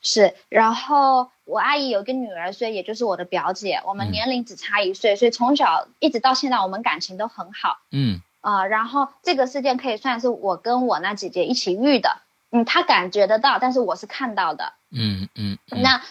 [0.01, 8.19] 是，然后我阿姨有个女儿，所以也就是我的表姐，我们年龄只差一岁，所以从小一直到现在我们感情都很好，嗯。
[8.41, 12.17] 啊，然后这个事件可以算是我跟我那姐姐一起遇的，
[12.51, 16.01] 嗯，她感觉得到，但是我是看到的，嗯嗯，那，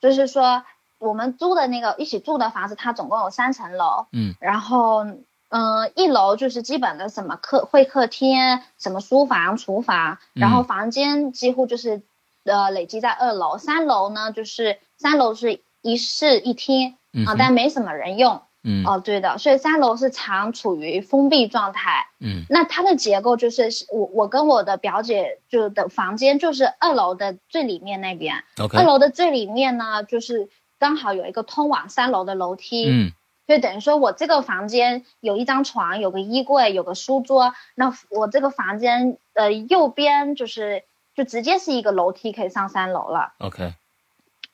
[0.00, 0.64] 就是说
[0.98, 5.04] 我们租的那个一起住的房子，它总共有三层楼，嗯，然后
[5.48, 12.02] 嗯，一楼就是基本的什么客会客厅，什么书房、厨房，然后房间几乎就是
[12.44, 18.34] 呃累积在二楼，三楼呢就是三楼是一室一厅啊，但没什么人用。
[18.36, 18.42] 嗯
[18.86, 22.06] 哦，对的，所以三楼是常处于封闭状态。
[22.18, 28.42] 嗯，那它的结构就是我我跟我的表姐就的房间就是二楼的最里面那边。
[28.58, 28.78] OK。
[28.78, 30.48] 二楼的最里面呢，就是
[30.78, 32.88] 刚好有一个通往三楼的楼梯。
[32.88, 33.12] 嗯。
[33.46, 37.52] 就等于说我这个房间有一张床，有个衣柜，有个书桌。
[37.74, 43.34] 那我这个房间呃右边就是就直接是一个楼梯可以上三楼了。
[43.40, 43.74] OK。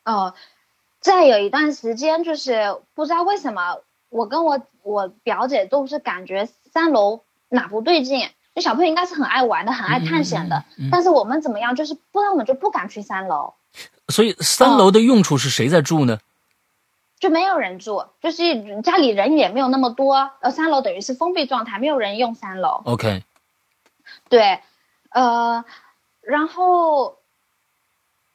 [0.04, 0.34] 哦，
[0.98, 3.76] 再有一段时间就是不知道为什么。
[4.10, 10.64] 我跟我我表姐都是感觉三楼哪不对劲，那小朋友应该是很爱玩的，很爱探险的。
[10.90, 13.54] 但是我们怎么样，就是不然我们就不敢去三楼。
[14.08, 16.18] 所以三楼的用处是谁在住呢？
[17.20, 20.32] 就没有人住，就是家里人也没有那么多。
[20.40, 22.82] 呃，三楼等于是封闭状态，没有人用三楼。
[22.84, 23.22] OK。
[24.28, 24.60] 对，
[25.10, 25.64] 呃，
[26.20, 27.18] 然后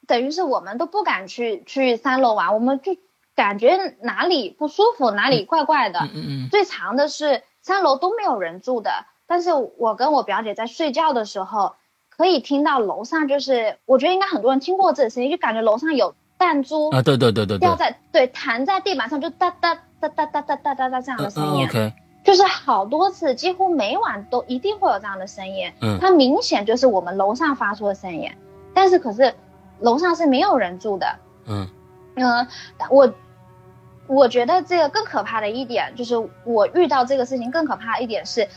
[0.08, 2.96] 等于是我们都不敢去去三楼玩，我们就。
[3.36, 6.00] 感觉哪里不舒服，哪里怪怪的。
[6.00, 6.50] 嗯嗯。
[6.50, 8.92] 最长的是三楼都没有人住的，
[9.28, 11.76] 但是我跟我表姐在睡觉的时候，
[12.10, 21.66] 可以听到楼上就是，我觉得应该很多人听过这个声音，就感觉楼上有弹珠啊，对对对对，掉在对弹在地板上，就哒哒哒哒哒哒哒哒哒这样的声音。
[21.66, 21.94] OK。
[22.24, 25.72] 就是好多次，几乎每晚都一定会有这样的声音。
[25.82, 26.00] 嗯。
[26.00, 28.32] 它明显就是我们楼上发出的声音，
[28.74, 29.36] 但是可是
[29.82, 31.16] 楼上是没有人住的。
[31.48, 31.68] 嗯。
[32.16, 32.48] 嗯，
[32.90, 33.14] 我。
[34.08, 38.48] 我觉得这个更可怕的一点就是，我遇到这个事情更可怕一点是，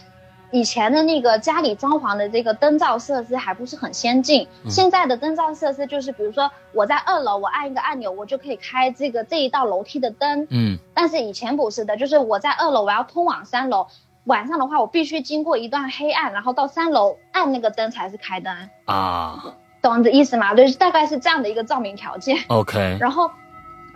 [0.50, 4.46] 以前的那个家里装潢的这个灯罩设施还不是很先进。
[4.68, 10.46] 现在的灯罩设施就是，比如说我在二楼，我按一个按钮，我就可以开这个这一道楼梯的灯。
[10.50, 10.78] 嗯。
[10.92, 13.86] 但是以前不是的，就是我在二楼，我要通往三楼，
[14.24, 18.54] 晚上的话我必须经过一段黑暗，然后到三楼按那个灯才是开灯。
[18.84, 19.54] 啊。
[19.80, 20.54] 懂这意思吗？
[20.54, 22.36] 就是，大概是这样的一个照明条件。
[22.48, 22.98] OK。
[23.00, 23.30] 然后。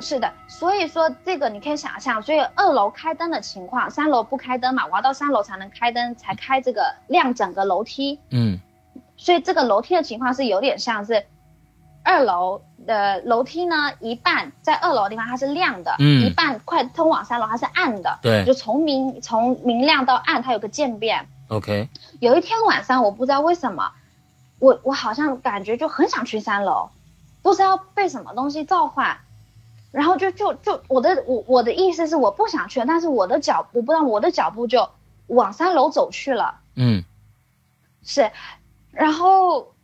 [0.03, 8.19] 是的，所以说这个你可以想象，所以二楼开灯的情况，三楼不开灯嘛，我要到三楼才能开灯，才开这个亮整个楼梯。
[8.31, 8.59] 嗯，
[9.17, 11.25] 所以这个楼梯的情况是有点像是，
[12.03, 21.29] 二楼的楼梯呢，一半在二楼的地方它是亮的，嗯，一半快通往三楼它是暗的，对，就从明从明亮到暗它有个渐变。
[21.49, 21.89] OK，
[22.19, 23.93] 有一天晚上我不知道为什么，
[24.59, 26.91] 我我好像感觉就很想去三楼，
[27.43, 29.19] 不知道被什么东西召唤。
[29.93, 34.89] 然后就就就我的我我的意思是我不想去，但是我的脚我不知道我的脚步就
[35.27, 36.61] 往三楼走去了。
[36.77, 37.05] 嗯，
[38.03, 38.31] 是，
[38.91, 39.75] 然后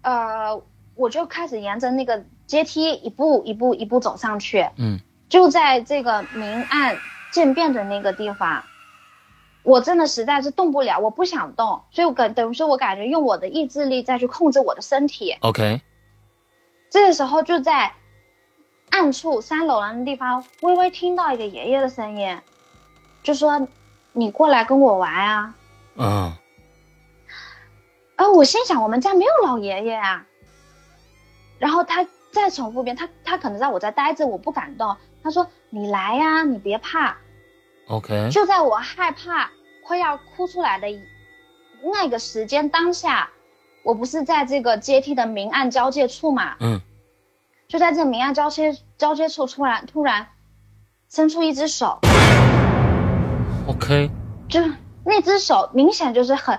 [0.00, 0.62] 呃
[0.94, 4.66] 我就开始沿着那个阶梯一步一步一步走上去。
[4.76, 6.96] 嗯，就在这个明暗
[7.30, 8.64] 渐变的那个地方，
[9.64, 15.36] 我真的实在是动不了，我不想动，所以我感等于说我感觉用我的意志力再去控制我的身体。
[15.40, 15.82] OK，
[16.88, 17.92] 这个时候就在。
[18.90, 22.38] 暗处三楼的地方，微微听到一个爷爷的声音，
[23.22, 23.68] 就说
[24.12, 25.54] ：“你过来跟我玩啊。”
[25.96, 26.32] 嗯。
[28.16, 30.26] 啊，我心想我们家没有老爷爷啊。
[31.58, 34.96] 然后他再重复一遍，他他可能在我在待着，我不敢动。
[35.22, 37.16] 他说：“你来呀，你别怕。”
[37.88, 38.28] OK。
[38.30, 39.50] 就在我害怕
[39.84, 40.88] 快要哭出来的
[41.82, 43.30] 那个时间当下，
[43.82, 46.56] 我不是在这个阶梯的明暗交界处嘛？
[46.60, 46.80] 嗯。
[47.68, 50.28] 就在这明暗交接交接处，突然突然
[51.10, 51.98] 伸出一只手。
[53.66, 54.10] OK，
[54.48, 54.58] 就
[55.04, 56.58] 那只手明显就是很，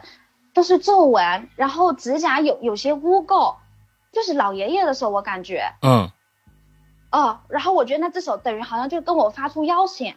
[0.53, 3.55] 都是皱纹，然后指甲有有些污垢，
[4.11, 6.11] 就是老爷爷的手，我感觉，嗯，
[7.11, 10.15] 哦，然后我觉得那只手等于好像就跟我发出邀请。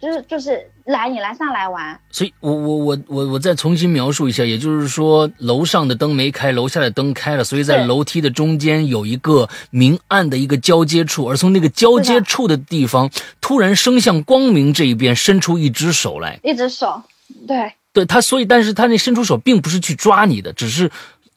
[0.00, 17.02] 就是就是来你来上来玩，所以我我我我我再重新描述一下，也就是说楼上的灯没开，楼下的灯开了，所以在楼梯的中间有一个明暗的一个交接处，而从那个交接处的地方，突然伸向光明这一边伸出一只手来，一只手，
[17.48, 20.90] 对，对他，所以但是他那伸出手并不是去抓你的，只是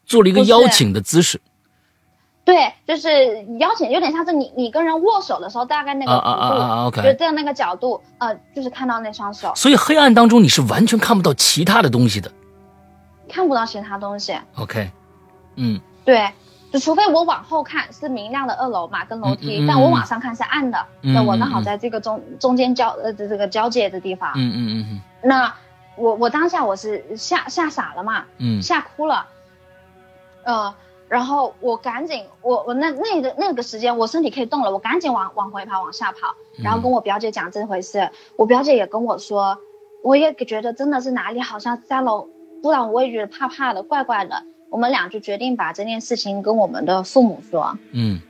[0.06, 1.39] 做了一个邀请的姿势。
[2.49, 9.53] 对，就是邀请，有点像是你你跟人握手的时候，大概那个弧度，就这样那个角度，呃，就是看到那双手。
[9.55, 12.31] 所以黑暗当中你是完全看不到其他的东西的，
[13.29, 14.35] 看不到其他东西。
[14.55, 14.89] OK，
[15.57, 16.31] 嗯，对，
[16.73, 20.83] 就除非我往后看是明亮的二楼嘛，跟楼梯，但我往上看是暗的。
[21.01, 24.31] 那我刚好在这个中中间交呃这个交界的地方。
[24.35, 25.01] 嗯嗯嗯嗯。
[25.21, 25.53] 那
[25.97, 29.27] 我我当下我是吓吓傻了嘛，嗯，吓哭了，
[30.45, 30.73] 呃。
[31.10, 38.12] 然后我赶紧，我我那那个那个时间我身体可以动了，我赶紧往往回跑，往下跑，然后跟我表姐讲这回事。
[38.36, 39.58] 我表姐也跟我说，
[40.04, 42.30] 我也觉得真的是哪里好像三楼，
[42.62, 44.43] 不然我也觉得怕怕的，怪怪的。
[44.69, 47.76] 我们俩就决定把这件事情跟我们的父母说。
[47.91, 48.22] 嗯。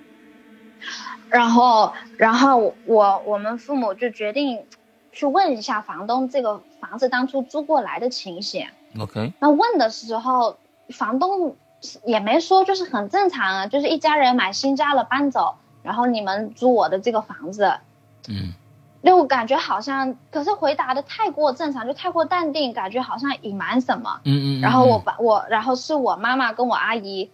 [1.30, 4.64] 然后，然后我我们父母就决定
[5.12, 8.66] 去问一下房东这个房子当初租过来的情形。
[8.98, 9.34] OK。
[9.40, 10.58] 那问的时候，
[10.94, 11.58] 房东。
[12.06, 17.80] 也没说，就是很正常啊，就是一家人买新家了搬走，然后你们租我的这个房子，
[18.28, 18.54] 嗯，
[19.04, 27.32] 就感觉好像，可是回答的太过正常，就太过淡定，感觉好像隐瞒什么，嗯嗯，然后我把我，然后是我妈妈跟我阿姨，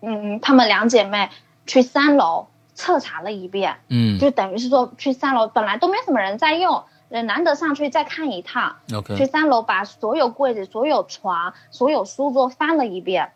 [0.00, 1.30] 嗯，她们两姐妹
[1.66, 6.84] 去三楼彻查了一遍，嗯，就等于是说去三楼本来都没什么人在用。
[7.08, 9.16] 难得上去再看一趟，OK。
[9.16, 13.32] 去三楼把所有柜子、所有床、所有书桌翻了一遍。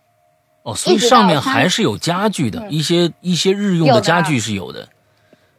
[0.63, 4.89] 哦，所以上面还是有家具的，一些一些日用的家具是有的。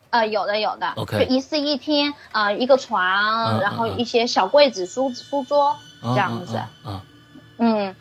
[0.10, 1.26] 呃，有的有的，OK。
[1.26, 6.62] 就一室一厅，呃，一个床，然后一些小柜子、书书桌这样子。
[6.86, 7.02] 嗯
[7.58, 7.95] 嗯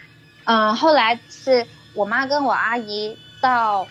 [0.44, 3.86] 嗯，后来是我妈跟我阿姨到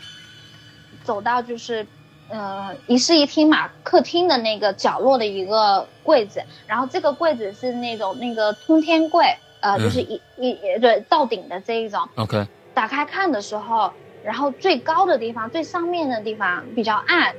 [1.04, 1.88] 走到就是。
[2.30, 12.08] 呃，一室一厅嘛，客厅的那个角落的一个柜子，然后这个柜子是那种那个通天柜，呃，就是一一对到顶的这一种。
[12.15, 12.46] OK。
[12.74, 13.92] 打开看的时候，
[14.24, 17.36] 然后最高的地方、最上面的地方比较暗，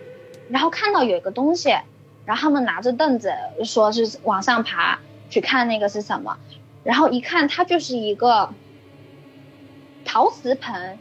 [0.48, 1.70] 然后看到有一个东西，
[2.26, 3.32] 然后他们拿着凳子
[3.64, 4.98] 说是往上爬
[5.30, 6.36] 去看那个是什么，
[6.82, 8.50] 然后一看它就是一个
[10.04, 10.98] 陶瓷盆，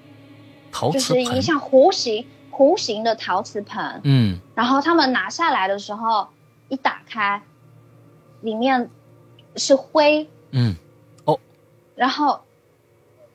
[0.72, 2.28] 陶瓷就是一像弧形。
[2.52, 6.28] 弧形的陶瓷盆，嗯，然后他们拿下来的时候，
[6.68, 7.42] 一打开，
[8.42, 8.90] 里面
[9.56, 10.76] 是灰，嗯，
[11.26, 11.40] 哦，
[11.96, 12.42] 然后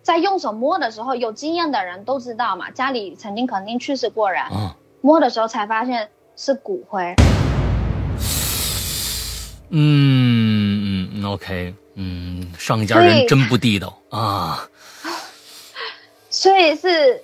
[0.02, 4.42] 在用手摸的时候，有经验的人都知道嘛，家里曾经肯定去世过人，
[5.00, 7.14] 摸的时候才发现是骨灰，
[9.70, 14.68] 嗯嗯，OK，嗯，上一家人真不地道啊，
[16.30, 17.22] 所以是，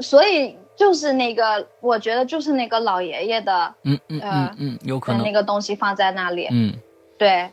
[0.00, 0.56] 所以。
[0.78, 5.24] 就是那个，我觉得就是那个老爷爷的，嗯嗯嗯嗯，有可能。
[5.24, 6.72] 那个东西放在那里，嗯，
[7.18, 7.50] 对，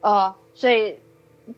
[0.00, 0.98] 哦，所以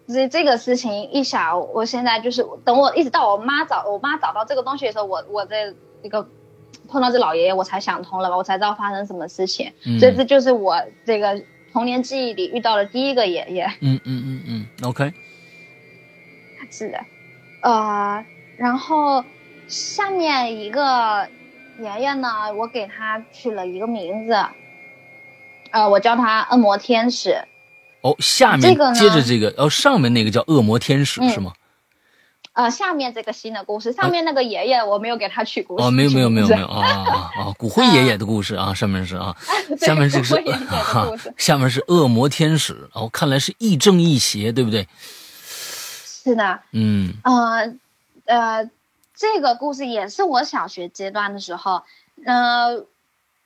[0.07, 6.29] 这这个事情一想，我现在就是等我一直到我妈找我妈找到这个东西的时候，我我在那个
[6.87, 11.43] 碰到这老爷爷，我才想通了吧，我才知道发生什么事情，所以这就是我这个
[11.73, 15.11] 童年记忆里遇到的第一个爷爷，嗯嗯嗯嗯，OK，
[16.71, 16.99] 是的，
[17.63, 18.23] 呃，
[18.59, 19.25] 然后。
[19.69, 21.29] 下面一个
[21.79, 24.35] 爷爷呢，我给他取了一个名字，
[25.71, 27.45] 呃，我叫他恶魔天使。
[28.01, 31.53] 哦，下面接着这个，哦，上面那个叫恶魔天使是吗？
[32.55, 35.85] 呃，下面这个新的故事，上面那个爷爷我没有给他取故事。
[35.85, 37.53] 哦，没有没有没有没有啊啊啊！
[37.59, 39.37] 骨灰爷爷的故事啊，上面是啊，
[39.79, 40.35] 下面这个是
[40.67, 42.89] 哈，下面是恶魔天使。
[42.95, 44.89] 哦，看来是亦正亦邪，对不对？
[45.45, 46.61] 是的。
[46.73, 47.13] 嗯。
[47.23, 47.75] 呃
[48.25, 48.71] 呃。
[49.19, 51.83] 这个故事也是我小学阶段的时候，
[52.25, 52.85] 呃，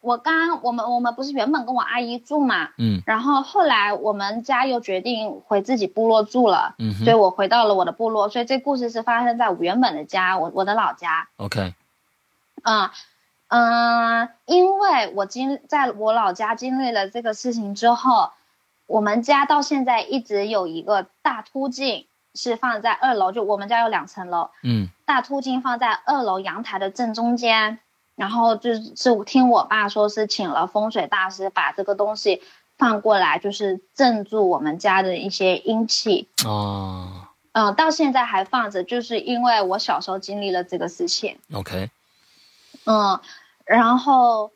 [0.02, 11.28] 我刚我们我们不是原本跟我阿姨住嘛，嗯，然后后来我们家又决定回自己部落住了，嗯，所以我回到了我的部落，所以这故事是发生在我原本的家，我我的老家。
[11.38, 11.72] OK，
[12.64, 12.90] 嗯
[13.48, 18.30] 嗯，因为我经在我老家经历了这个事情之后，
[18.86, 22.04] 我们家到现在一直有一个大凸镜。
[22.34, 27.80] 是放在二楼，就我们家有两层楼，嗯，大凸镜放在二楼阳台的正中间，
[28.16, 28.94] 然后就是
[29.26, 32.40] 听我爸说是请了风水大师把这个东西
[32.78, 36.30] 放过来，就是镇住我们家的一些阴气。
[36.46, 41.38] 哦，嗯，到现在还放着，就是因为我小时候经历了这个事情。
[41.52, 41.90] OK，
[42.86, 43.20] 嗯，
[43.66, 44.50] 然后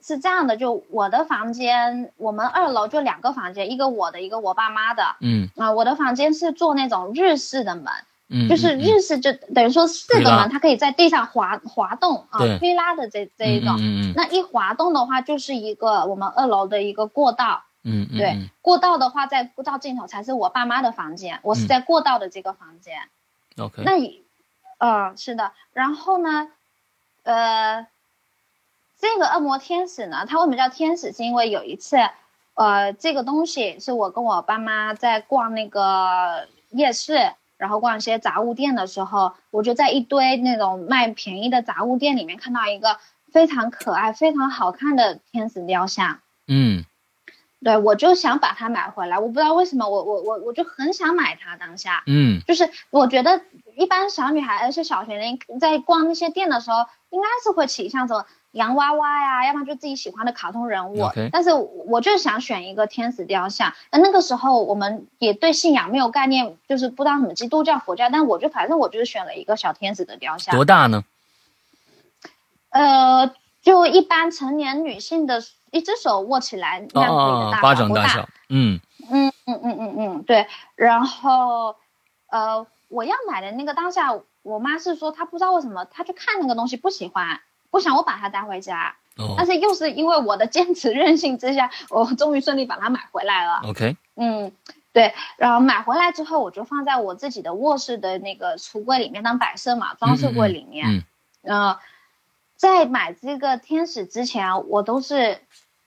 [0.00, 5.16] 是这样的，就我的房间，我们二楼就两个房间，一个我的，一个我爸妈的。
[5.20, 7.92] 嗯，啊，我的房间是做那种日式的门，
[8.28, 13.76] 嗯，就是日式，就等于说四个嘛，它可以在地上滑滑动啊，推拉的这这一种。
[13.78, 14.12] 嗯嗯。
[14.16, 17.64] 那一滑动的话，就是一个我们二楼的一个过道。
[17.86, 22.96] 嗯，对，过道的话，在过道尽头才是我爸妈的房间，我是在过道的这个房间。
[23.58, 23.92] OK，那，
[24.78, 25.52] 呃，是的。
[25.74, 26.48] 然后呢，
[27.24, 27.86] 呃，
[28.98, 31.12] 这个恶魔天使呢，它为什么叫天使？
[31.12, 31.98] 是因为有一次，
[32.54, 37.34] 呃，这个东西是我跟我爸妈在逛那个夜市，
[37.64, 42.98] 然后逛一些杂物店的时候，我就在一堆那种卖便宜的杂物店里面看到一个
[43.32, 46.20] 非常可爱、非常好看的天使雕像。
[46.46, 46.84] 嗯。
[47.64, 49.18] 对，我就想把它买回来。
[49.18, 51.56] 我不知道为什么，我我我我就很想买它。
[51.56, 53.40] 当下，嗯，就是我觉得
[53.74, 61.10] 一般小女孩，而且小学生在逛那些店的时候，应该是会倾向什么洋娃娃呀，要么就自己喜欢的卡通人物。
[61.30, 63.74] 但是我就想选一个天使雕像。
[63.92, 68.08] 那那个时候我们也对信仰没有概念，就是不知道什么基督教、佛教。
[68.10, 70.54] 但我就反正我就是选了一个小天使的雕像。
[70.54, 71.04] 多大呢？
[72.70, 73.30] 呃，
[73.62, 75.42] 就一般成年女性的。
[75.74, 78.80] 一只手握起来那样子的大小，巴掌大小，嗯
[79.10, 80.46] 嗯嗯嗯嗯嗯，对。
[80.76, 81.74] 然后，
[82.28, 87.40] 呃，我要买的那个当下，我妈是说她不知道为什么，她去看那个东西不喜欢，
[87.74, 88.94] 不想我把它带回家。
[89.16, 89.34] 哦。
[89.36, 93.60] 但是又是因为我的坚持任性之下，我终于顺利把它买回来了。
[93.64, 93.96] OK。
[94.14, 94.52] 嗯，
[94.92, 95.12] 对。
[95.36, 101.04] 然后买回来之后，我就放在我自己的卧室的那个橱柜里面当摆设嘛，装饰柜里面。
[101.42, 101.72] 嗯。
[101.72, 101.78] 呃，
[102.56, 105.40] 在买这个天使之前，我都是。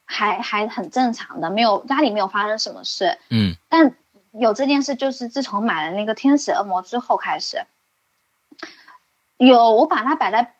[0.10, 3.94] 还还很正常的，没有家里没有发生什么事，嗯，但
[4.32, 7.66] 有这件事就是自从买了那个天使恶魔之后开始，
[9.36, 10.56] 有我把它摆在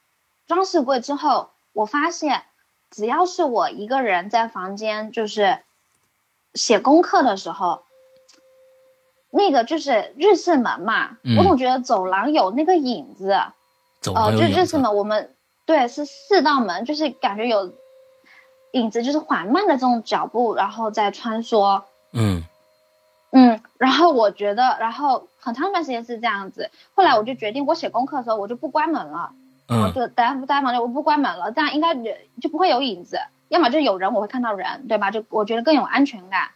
[0.48, 2.44] 装饰柜之后，我发现
[2.90, 5.60] 只要是我一个人在房间就是
[6.54, 7.84] 写功课的时候，
[9.30, 13.34] 那个就是日式门嘛，我总觉得走廊有那个影子，
[14.14, 15.36] 哦，就日式门，我们
[15.66, 17.74] 对是四道门，就是感觉有。
[18.74, 21.84] 影子就是缓慢的这种脚步，然后再穿梭。
[22.12, 22.44] 嗯
[23.32, 26.70] 嗯，然后我觉得，然后很长一段时间是这样子。
[26.94, 29.32] 后来我就决定，我写功课的时候我就不关门了。
[29.68, 31.94] 嗯，就待待房间，我不关门了，这样应该
[32.42, 33.20] 就不会有影子。
[33.50, 35.10] 要么就有人，我会看到人，对吧？
[35.10, 36.50] 就我觉得更有安全感。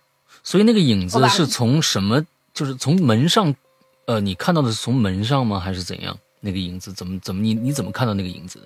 [0.44, 2.26] 所以那个影子是从什么？
[2.54, 3.54] 就是从门上，
[4.06, 5.60] 呃，你看到的是从门上吗？
[5.60, 6.18] 还是怎样？
[6.42, 8.66] 那个影子怎么怎么你你怎么看到那个影子的？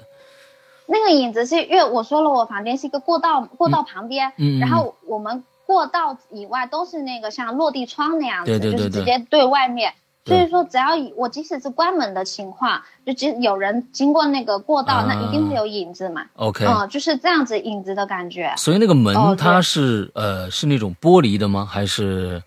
[0.88, 9.94] 那个影子是因为我说了，我房间是一个过道，过道旁边，然后我们过道以外都是那个像落地窗那样子，就是直接对外面。
[10.26, 16.26] 所以说，只要我即使是关门的情况，就即有人经过那个过道，那一定会有影子嘛。
[16.36, 18.52] OK，嗯，就是这样子影子的感觉。
[18.58, 21.64] 所以那个门它是呃是那种玻璃的吗？
[21.70, 22.42] 还是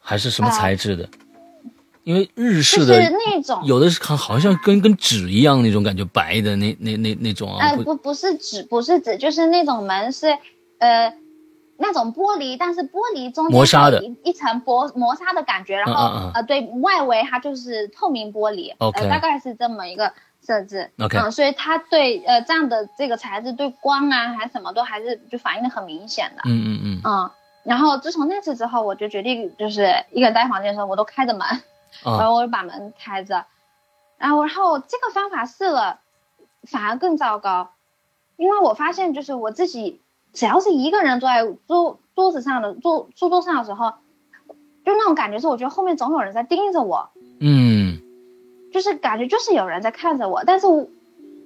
[0.00, 1.08] 还是什么材质的？
[2.02, 7.64] 因为日式的那种，有的是看好像跟跟纸一样那种感觉，白的那那那那种啊。
[7.64, 10.36] 哎，不不是纸，不是纸，就是那种门是，
[10.78, 11.14] 呃，
[11.82, 20.12] 那种玻璃，但是玻璃中间磨砂的，一层薄磨砂的感觉，然后呃对外围它就是透明玻璃，OK，大概是这么一个
[20.46, 27.30] 设置，OK，嗯，所以它对呃这样的这个材质对光啊还什么都还是就反应的很明显的，嗯嗯嗯，嗯，
[27.64, 31.46] 然后自从那次之后，我就决定就是一个人待房间的时候，我都开着门。
[32.02, 33.44] 然后我就把门开着，
[34.16, 36.00] 然后然后这个方法试了，
[36.62, 37.74] 反而更糟糕，
[38.36, 40.00] 因为我发现就是我自己
[40.32, 43.92] 只要是一个人坐在桌桌子上的桌书桌上的时候，
[44.84, 47.10] 就那种感觉是我觉得后面总有人在盯着我，
[47.40, 48.00] 嗯，
[48.72, 50.88] 就是感觉就是有人在看着我，但是我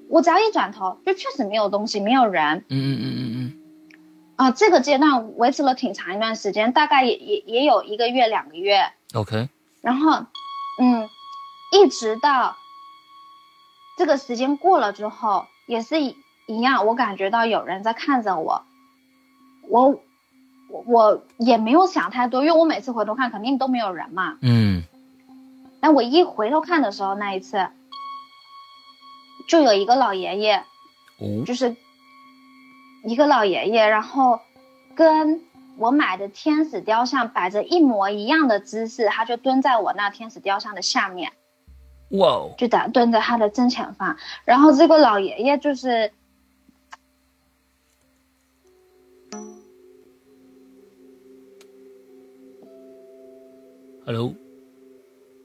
[0.08, 3.52] 我只要一转头，就确实没有东西，没有人，嗯嗯嗯嗯嗯，
[4.36, 9.48] 啊，这个阶段维持了挺长一段时间，大概也也也有一个月两个月，OK，
[9.82, 10.26] 然后。
[10.78, 11.08] 嗯，
[11.72, 12.54] 一直到
[13.96, 16.14] 这个时间过了之后，也是一
[16.46, 18.62] 一样，我感觉到有人在看着我，
[19.68, 20.00] 我
[20.70, 24.38] 我我也没有想太多，因为我每次回头看肯定都没有人嘛。
[24.40, 24.82] 嗯，
[25.80, 27.68] 但我一回头看的时候，那一次
[29.48, 30.64] 就有一个老爷爷，
[31.44, 31.76] 就是
[33.04, 34.40] 一个老爷爷，然后
[34.94, 35.42] 跟。
[35.78, 41.32] 我买的天使雕像摆着一模一样的姿势，他就蹲在我那天使雕像的下面，
[42.12, 44.16] 哇，就打蹲在他的正前方。
[44.46, 46.10] 然后这个老爷爷就是
[54.06, 54.32] ，Hello，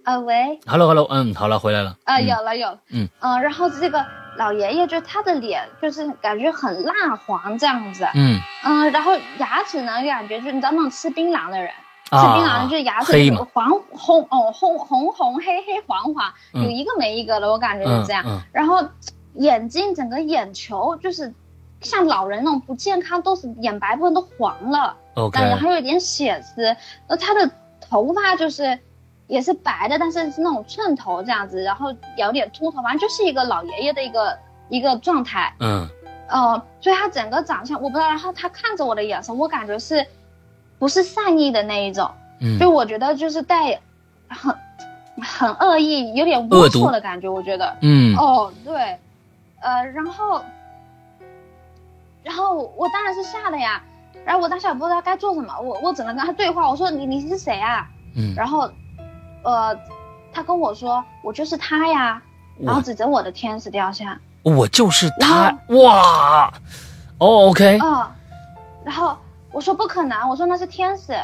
[0.03, 1.97] 啊，喂，Hello，Hello，嗯，好了，回来了。
[2.03, 2.68] 啊，有了，有。
[2.68, 3.09] 了，嗯。
[3.20, 4.05] 嗯，然后这个
[4.38, 8.39] 老爷爷就他的脸就是感觉很蜡黄这样子，嗯。
[8.64, 11.72] 嗯，然后牙齿呢感觉就你知道那种吃槟榔的人，
[12.12, 18.24] 吃槟榔就是牙齿黄红哦红红红黑黑黄黄，有一个没一个的，我感觉是这样。
[18.51, 18.78] 然后
[19.34, 21.34] 眼睛整个眼球就是
[21.80, 26.76] 像老人那种不健康，都是眼白部分都黄了，OK，还有一点血丝，
[27.09, 27.49] 那他的
[27.92, 28.80] 头发就是。
[29.28, 34.38] 也是白的，但是是那种寸头这样子，然后有点秃头，反正就是一个老爷爷的一个
[34.68, 35.56] 一个状态。
[35.62, 35.88] 嗯，
[36.28, 40.06] 呃，所以他整个长相我不知道，然后他看着我的眼神，我感觉是，
[40.78, 42.12] 不是善意的那一种。
[42.42, 43.80] 嗯，就我觉得就是带，
[44.28, 44.54] 很，
[45.22, 47.30] 很恶意，有点龌龊的感觉。
[47.30, 47.78] 我觉得。
[47.80, 48.14] 嗯。
[48.18, 49.00] 哦，对，
[49.62, 50.44] 呃，然后，
[52.22, 53.82] 然后我当然是吓的呀，
[54.26, 57.88] 然后我当时也不知道该做什么，我我只能跟他对话，我说你你是谁啊？
[58.15, 58.69] 嗯，然后。
[59.43, 59.76] 呃，
[60.32, 62.22] 他跟我说我就是他呀，
[62.59, 66.45] 然后指着我的天使雕像，我就是他哇，
[67.17, 68.07] 哦，OK，嗯，
[68.86, 69.17] 然后
[69.51, 71.15] 我说不可能，我说那是天使，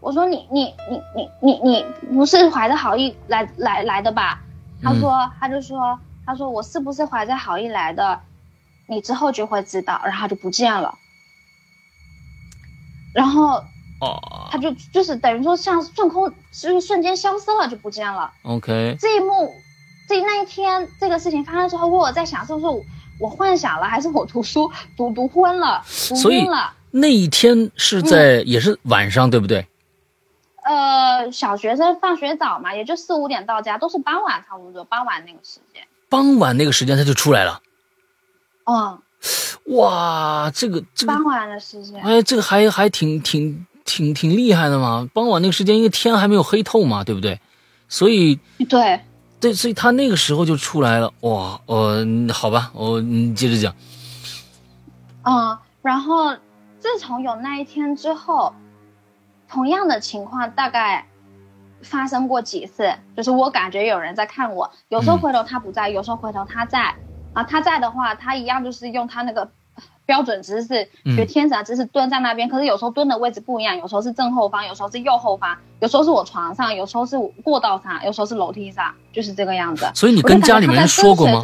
[0.00, 4.40] 我说你你你你你你不是怀着好意来来来的吧？
[4.82, 5.96] 他说他就说
[6.26, 8.18] 他说我是不是怀着好意来的？
[8.88, 10.92] 你之后就会知道，然后就不见了，
[13.14, 13.62] 然后。
[14.02, 18.32] 哦，他就就是等于说像瞬空，就是瞬间消失了，就不见了。
[18.44, 19.52] OK，这一幕，
[20.08, 22.66] 这那一天这个事情发生之后，我在想，是不是
[23.20, 25.84] 我幻想了，还是我读书读读昏了，
[26.22, 26.72] 读晕了？
[26.90, 29.68] 那一天是在也是晚上，对不对？
[30.62, 35.86] 呃，小学生放学早嘛，也就四五点到家，都是傍晚差不多，傍晚那个时间。
[36.08, 37.60] 傍晚那个时间他就出来了。
[38.64, 39.02] 嗯，
[39.76, 43.66] 哇，这个这个傍晚的时间，哎，这个还还挺挺。
[43.82, 47.40] 挺挺厉害的嘛，傍晚那个时间，因为天还没有黑透嘛，对不对？
[47.88, 49.00] 所以对
[49.40, 51.12] 对，所以他那个时候就出来了。
[51.22, 53.74] 哇，呃，好吧，我你接着讲。
[55.24, 56.36] 嗯，然后
[56.78, 58.54] 自从有那一天之后，
[59.48, 61.08] 同样的情况大概
[61.82, 66.94] 发生过几次，就是我感觉有人在看我，有时候回头他不在，有时候回头他在。
[67.32, 69.50] 啊，他在的话，他一样就是用他那个。
[70.06, 79.88] 标准姿势，学天使的姿势蹲在那边，可是有时候蹲的位置不一样，有时候是正后方，有时候是右后方，有时候是我床上，有时候是过道上，有时候是楼梯上，就是这个样子。
[79.94, 81.40] 所以你跟家里面人说过吗？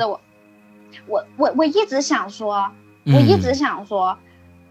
[1.07, 2.69] 我我我一直想说，
[3.05, 4.19] 我一直想说，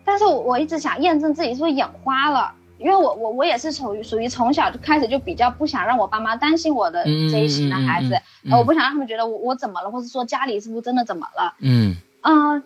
[0.03, 8.19] 但是我我一直想验证自己是不是眼花了，因为我我我也是属于属于从小就开始就比较不想让我爸妈担心我的这一型的孩子，
[8.51, 11.55] 我不想让他们觉得我我怎么了，或者说家里是不是真的怎么了？
[11.59, 11.95] 嗯。
[12.21, 12.63] 嗯。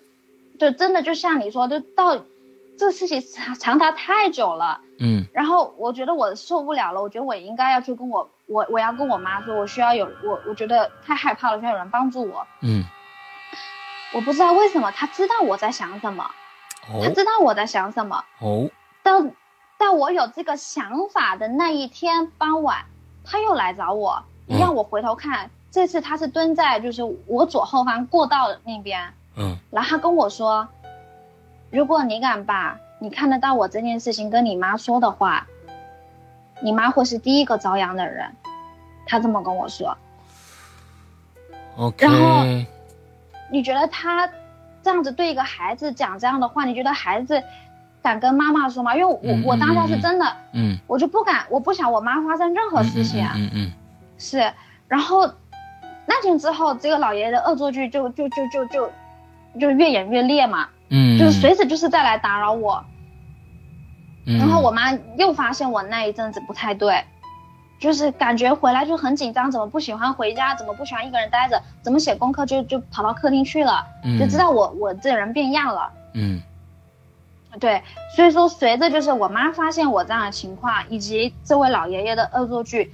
[0.60, 2.22] 就真的就像你说，就到
[2.78, 12.84] 这事情长长达太久了，嗯，然后我觉得我受不了了，我觉得我应该要去跟我我我要跟我妈说，我需要有我我觉得太害怕了，需要有人帮助我，嗯，
[14.14, 16.30] 我不知道为什么他知道我在想什么，
[17.02, 18.70] 他知道我在想什么，哦，
[19.02, 19.22] 到
[19.80, 22.86] 到我有这个想法的那一天傍晚，
[23.24, 29.14] 他又来找我，让我回头看，这次他是蹲在就是我左后方过道那边。
[29.38, 30.68] 嗯，然后他跟我说，
[31.72, 35.48] 如果你敢把你看得到我这件事情跟你妈说的话，
[36.62, 38.36] 你妈会是第一个遭殃的人。
[39.08, 39.98] 他这么跟我说。
[41.78, 42.06] OK。
[42.06, 42.44] 然后，
[43.50, 44.30] 你觉得他
[44.84, 47.42] 这样子对一个孩子讲这样的话，你觉得孩子
[48.02, 48.96] 敢跟妈妈说吗？
[48.96, 53.26] 因为我我当下是真的，嗯，我就不敢，我不想我妈发生任何事情。
[53.36, 53.72] 嗯嗯。
[54.18, 54.52] 是，
[54.88, 55.26] 然后
[56.06, 58.92] 那天之后，这个老爷爷的恶作剧就就就就就。
[59.60, 62.86] 就越演越烈嘛，嗯，就是随时就是再来打扰我，
[64.24, 67.04] 然后我妈又发现我那一阵子不太对，
[67.80, 73.84] 就是感觉回来就很紧张，怎么不喜欢回家，怎么不喜欢一个人待着，怎么写功课就就跑到客厅去了，
[74.20, 76.40] 就知道我我这人变样了，嗯，
[77.60, 77.82] 对，
[78.16, 82.92] 所以说随着就是我妈发现我这样的情况，以及这位老爷爷的恶作剧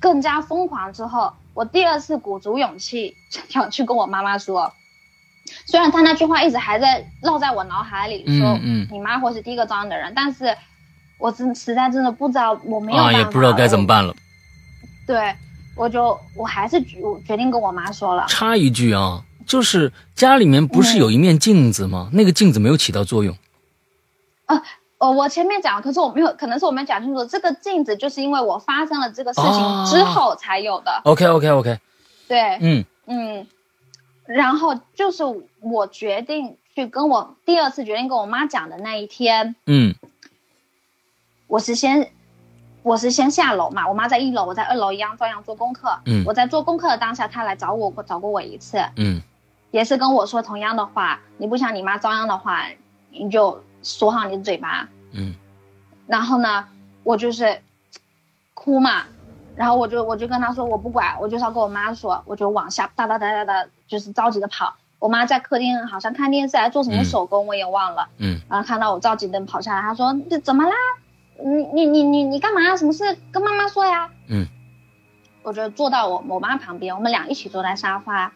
[0.00, 3.14] 更加疯狂之后，我第二次鼓足勇气
[3.48, 4.72] 想去跟我妈妈说。
[5.64, 8.58] 虽然他那句话一直还在烙在我脑海里，说
[8.90, 10.56] 你妈或是第一个遭殃的人，但是
[11.18, 14.12] 我真实在真的不知道，我没有啊，也不知道该怎么办了。
[15.06, 15.32] 对，
[15.76, 18.26] 我就我还是决决定跟我妈说了。
[18.28, 22.10] 插一句啊，就是家里面不是有一面镜子吗？
[22.12, 23.36] 那个镜子没有起到作用。
[24.46, 24.62] 啊，
[24.98, 27.24] 哦，我前面讲，可是我没有，可能是我没讲清楚。
[27.26, 31.00] 这个镜子就是因为我发生了这个事情之后才有的。
[31.04, 31.78] OK，OK，OK。
[32.26, 33.46] 对，嗯嗯。
[34.24, 35.22] 然后就是
[35.60, 39.94] 我决定去跟我第二次决定跟我妈讲的那一天，嗯，
[41.46, 42.10] 我是先
[42.82, 45.96] 我是先下楼嘛，我妈在一楼，我在二楼一样照样做功课。
[46.06, 48.84] 嗯，我在做功课的当下，她来找我找过我一次。
[48.96, 49.22] 嗯，
[49.70, 52.64] 也是跟我说同样的话，你不想你妈遭殃的话，
[53.10, 54.88] 你就锁好你的嘴巴。
[55.12, 55.34] 嗯，
[56.06, 56.66] 然后呢，
[57.04, 57.62] 我就是
[58.54, 59.04] 哭嘛，
[59.54, 64.74] 然后我就我就跟他说我不管，我就是要跟我妈说，我就往下哒哒哒哒哒，就是着急的跑。
[64.98, 68.08] 我妈在客厅好像看电视还做什么手工，我也忘了。
[68.18, 70.74] 嗯，然后看到我着急的跑下来，她说这怎么啦？
[71.44, 72.76] 你你你你你干嘛？
[72.76, 74.10] 什么事跟妈妈说呀？
[74.28, 74.46] 嗯，
[75.42, 78.32] 我就坐到我我妈旁边，我们俩一起坐在沙发，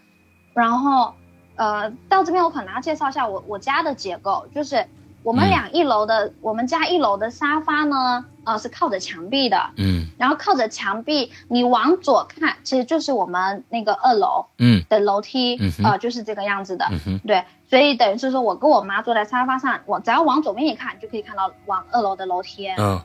[0.52, 1.14] 然后
[1.56, 4.86] 呃到这边我可能要介绍一下我我家的结构，就是
[5.22, 14.82] 我们俩一楼的我们家一楼的沙发呢，呃是靠着墙壁的，嗯，然后靠着墙壁，你往左看，其实就是我们那个二楼，嗯。
[14.88, 22.66] 的楼梯，嗯呃就是这个样子的，嗯哼，对，所以等于是说我跟我妈坐在沙发上，我只要往左边一看，就可以看到往二楼的楼梯。
[22.78, 23.00] 嗯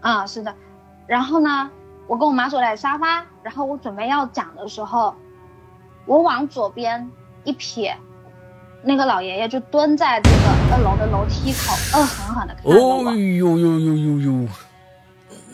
[0.00, 0.54] 啊，是的。
[1.06, 1.70] 然后呢，
[2.08, 5.14] 我跟我妈坐在沙发，然后我准备要讲的时候，
[6.06, 7.10] 我往左边
[7.44, 7.94] 一瞥，
[8.88, 10.36] 那个老爷爷就蹲在这个
[10.70, 13.10] 二楼的楼梯口，恶狠狠的看着我。
[13.10, 14.48] 哦呦呦呦呦呦，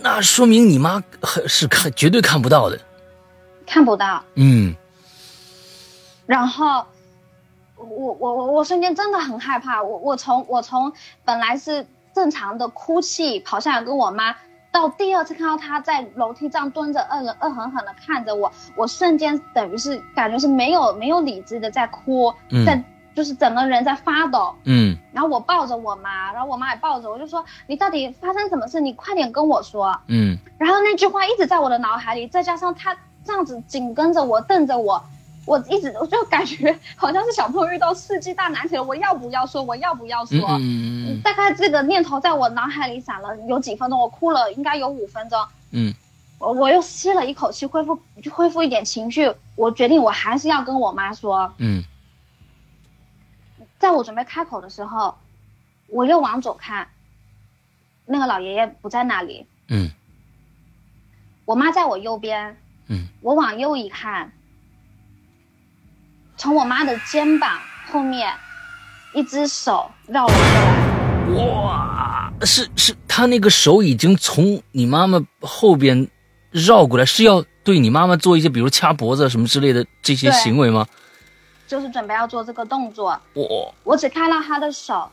[0.03, 2.79] 那说明你妈很是看绝对看不到的。
[3.67, 4.23] 看不到。
[4.35, 4.77] 嗯
[6.27, 6.85] 然后，
[7.77, 9.83] 我我我我瞬间真的很害怕。
[9.83, 10.93] 我我从我从
[11.25, 14.37] 本来是正常的哭泣跑下来跟我妈，
[14.71, 22.83] 到第二次看到她在楼梯上蹲着，恶恶狠狠的看着我，我瞬间等于是感觉是没有没有理智的在哭，嗯在
[23.15, 24.55] 就是整个人在发抖。
[24.65, 28.81] 嗯然后我抱着我妈，然后我妈也抱着我，就说你到底发生什么事？
[28.81, 29.97] 你快点跟我说。
[30.09, 35.03] 嗯然后那句话一直在我的脑海里，再加上他这样子紧跟着我，瞪着我，
[35.45, 39.63] 我一直我就感觉好像是小朋友遇到世纪大难题了，我要不要说？
[39.63, 40.39] 我要不要说？
[40.59, 45.39] 嗯嗯大概这个念头在我脑海里闪了有几分钟，我哭了应该有五分钟。
[45.73, 45.93] 嗯
[46.39, 47.97] 我我又吸了一口气，恢复
[48.33, 51.53] 恢复一点情绪，我决定我还是要跟我妈说。
[51.59, 51.85] 嗯
[53.83, 55.19] 在我准备开口的时候，
[55.89, 56.87] 我又往左看，
[58.07, 59.91] 那个老爷爷不在那里，嗯。
[61.45, 62.57] 我妈在我右边，
[62.87, 63.09] 嗯。
[63.21, 64.31] 我往右一看，
[66.37, 67.59] 从我妈的肩膀
[67.91, 68.33] 后面，
[69.15, 70.33] 一只手绕了
[71.27, 76.09] 过来，哇，是是，他那个手已经从你妈妈后边
[76.53, 80.87] 绕过来，是要对你妈妈做一些，比如掐脖子什么之类的这些行为吗？
[81.73, 83.19] 就是准备要做这个动作。
[83.33, 85.11] 我，我只看到他的手，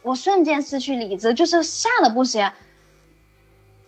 [0.00, 2.50] 我瞬间失去理智，就是吓得不行。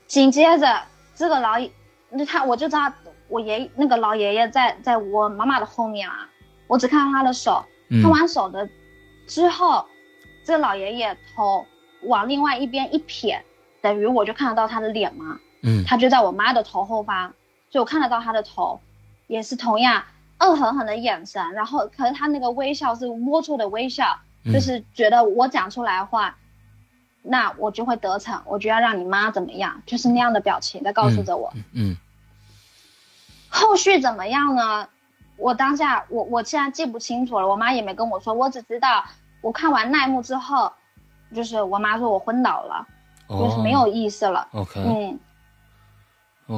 [0.07, 0.83] 紧接着，
[1.15, 1.71] 这个老爷，
[2.11, 2.93] 那他我就知道
[3.29, 6.29] 我爷那个老爷爷在在我妈妈的后面啊，
[6.67, 8.69] 我只看到他的手，嗯看完手的
[9.27, 9.87] 之后，
[10.45, 11.65] 这个老爷爷头
[12.03, 13.43] 往另外一边一撇，
[13.81, 17.33] 等于我就看得到他的脸嘛，嗯他就在我妈的头后方，
[17.71, 18.79] 所以我看得到他的头，
[19.27, 20.05] 也是同样
[20.41, 24.53] 恶狠狠的眼神，然后可是他那个微笑是龌龊的微笑，嗯。
[24.53, 26.37] 就是觉得我讲出来的话，
[27.22, 31.53] 那我就会得逞，我就要让你妈怎么样，就是那样的表情在告诉着我。
[31.72, 31.97] 嗯
[33.49, 34.89] 后续怎么样呢？
[35.39, 39.05] 我当下我我现在记不清楚了，我妈也没跟我说，我只知道
[39.41, 40.70] 我看完那一幕之后，
[41.34, 42.87] 就是我妈说我昏倒了，
[43.28, 45.18] 哦，就是没有意思了，OK，嗯。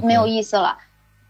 [0.03, 0.77] 没有意思了。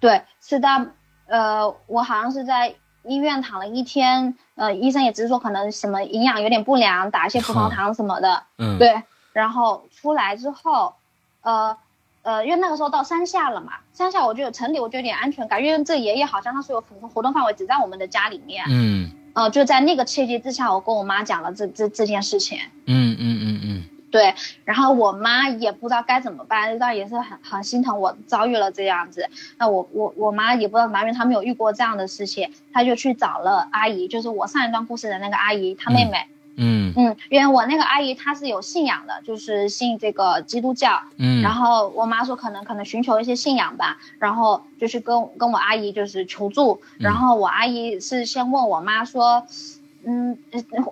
[0.01, 0.85] 对，是到
[1.29, 2.75] 呃，我好像是在
[3.05, 8.43] 医院躺了一天，呃，医生也只是说可能什么营养有点不良，打一些葡萄糖什么的。
[8.59, 9.03] 嗯，对，
[9.33, 10.95] 然后出来之后，
[11.43, 11.77] 呃
[12.23, 18.65] 呃，因为那个时候到山下了嘛，山下我就有城里我就有点安全感，因为这爷爷好像他所有活活动范围只在我们的家里面。
[18.69, 22.59] 嗯呃，就在那个契机之下，我跟我妈讲了这这这件事情。
[22.87, 24.35] 嗯嗯嗯嗯对，
[24.65, 29.29] 然后我妈也不知道该怎么办，倒也是很很心疼我遭遇了这样子。
[29.59, 36.27] 那我我我妈也不知道怎么办，因为她没有遇过这样的事情，她就去找了阿姨，就是我上一段故事的那个阿姨，她妹妹。
[36.61, 41.01] 嗯嗯，因为我那个阿姨她是有信仰的，就是信这个基督教。
[41.17, 49.78] 嗯，然后我妈说可能可能寻求一些信仰吧，然后就去跟跟我阿姨就是求助，然后我阿姨是先问我妈说，嗯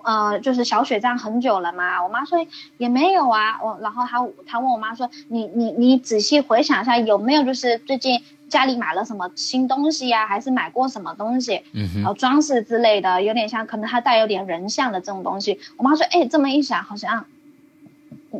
[0.03, 2.37] 呃就是小雪这样很久了嘛，我妈说
[2.77, 15.59] 也没有啊，我然后她她问我妈说你你你仔细回想一下有没有就是最近家里买了什么新东西呀、还是买过什么东西，嗯然后装饰之类的，有点像可能它带有点人像的这种东西。
[15.77, 17.25] 我妈说，哎，这么一想好像，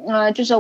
[0.08, 0.54] 呃，就是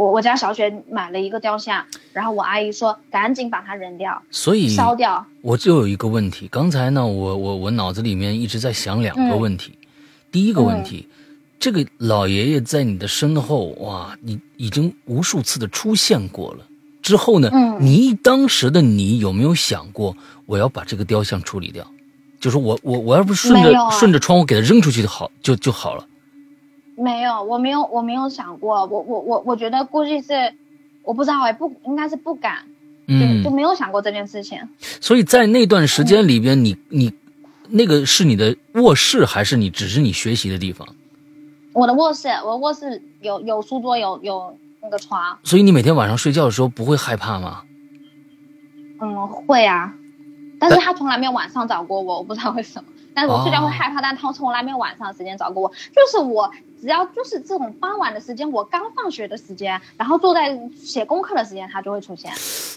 [0.00, 1.84] 我我家小雪买了一个雕像，
[2.14, 5.26] 然后我阿姨说赶紧把它扔掉，所以烧掉。
[5.42, 9.74] 我就有一个问题，刚才呢，我我我脑子里面一直在想两个问题。
[10.32, 11.06] 第一个问题，
[11.58, 16.64] 这个老爷爷在你的身后，哇，你已经无数次的出现过了。
[17.02, 17.50] 之后呢？
[17.52, 21.86] 嗯，你当时的你有没有想过，我要把这个雕像处理掉？
[22.40, 26.06] 就是我我我要不顺着顺着窗户给它扔出去就好就就好了。
[27.02, 30.52] 没有，我没有我没有想过，我我我我觉得估计是，
[31.02, 32.64] 我不知道哎，不应该是不敢，
[33.06, 34.58] 嗯，就没有想过这件事情。
[35.00, 37.12] 所以在那段时间里边，你你
[37.68, 40.86] 那个是你的卧室还是你只是你学习的地方？
[41.72, 45.38] 我的卧室，我的卧室有有书桌，有有那个床。
[45.42, 47.62] 所以你每天晚上睡觉的时候不会害怕吗？
[49.00, 49.94] 嗯，会啊，
[50.58, 52.89] 但是他从来没有晚上找过我，我不知道为什么。
[53.14, 55.68] 但是我睡觉会害怕，但他从来没有晚上的时间找过我。
[55.68, 56.50] 就是我
[56.80, 62.32] 只要就是这种傍晚的时间，我刚放学的时间，然后坐在写功课的时间，他就会出现。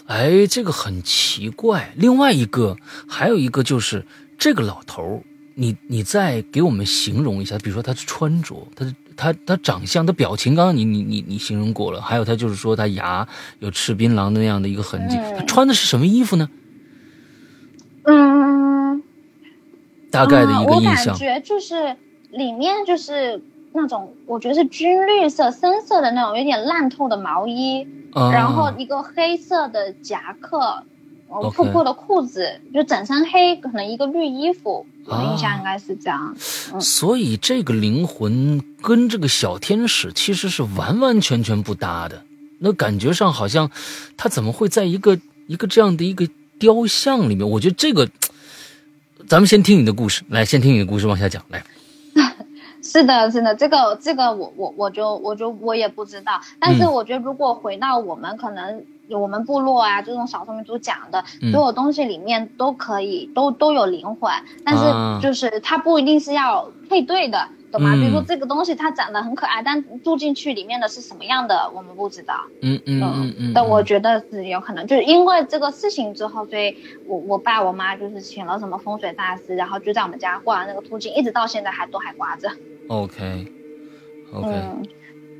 [0.06, 1.92] 哎，这个很奇怪。
[1.96, 2.76] 另外一个，
[3.08, 4.04] 还有一个就是
[4.36, 5.20] 这个老头儿。
[5.56, 13.24] 你你再给我们形容一下，比如说他的穿着，他的他他长相，他表情，刚刚你你你你形容过了，还有他就是说他牙
[13.60, 16.50] 有吃槟榔的那样的一个痕迹，他穿的是什么衣服呢？
[18.02, 18.43] 嗯，
[20.14, 21.96] 大概的一个印象，我感觉就是
[22.30, 23.42] 里面就是
[23.72, 30.82] 那种，我觉得是军绿色、深色的那种，有点烂透的毛衣，然后一个黑色的夹克。
[31.52, 36.32] 破破的裤子，就整身黑，可能一个绿衣服，我的印象应该是这样。
[36.38, 42.22] 所以这个灵魂跟这个小天使其实是完完全全不搭的。
[42.60, 43.68] 那感觉上好像，
[44.16, 46.28] 他怎么会在一个一个这样的一个
[46.60, 47.50] 雕像里面？
[47.50, 48.08] 我觉得这个，
[49.26, 51.62] 咱们先听你的故事，来，先听你的故事往下讲，来。
[52.82, 56.38] 是的，是的，这个这个我我我就我就我也不知道。
[56.60, 64.30] 但是我觉得，如果回到我们可能我们部落啊，这种少数民族讲的所有东西里面，都可以都都有灵魂，
[64.64, 64.84] 但是
[65.22, 67.48] 就是它不一定是要配对的。
[67.74, 67.94] 懂吗？
[67.94, 72.46] 比如说这个东西它长得很可爱，但住进去里面的是什么样的，我们不知道。
[72.62, 73.52] 嗯嗯嗯嗯。
[73.54, 82.48] 但我觉得是有可能，就是因为这个事情之后，所以我我爸我妈就是请了什么风水大师，然后就在我们家挂那个图镜，一直到现在还都还挂着。
[82.88, 83.46] OK。
[84.32, 84.48] OK。
[84.48, 84.82] 嗯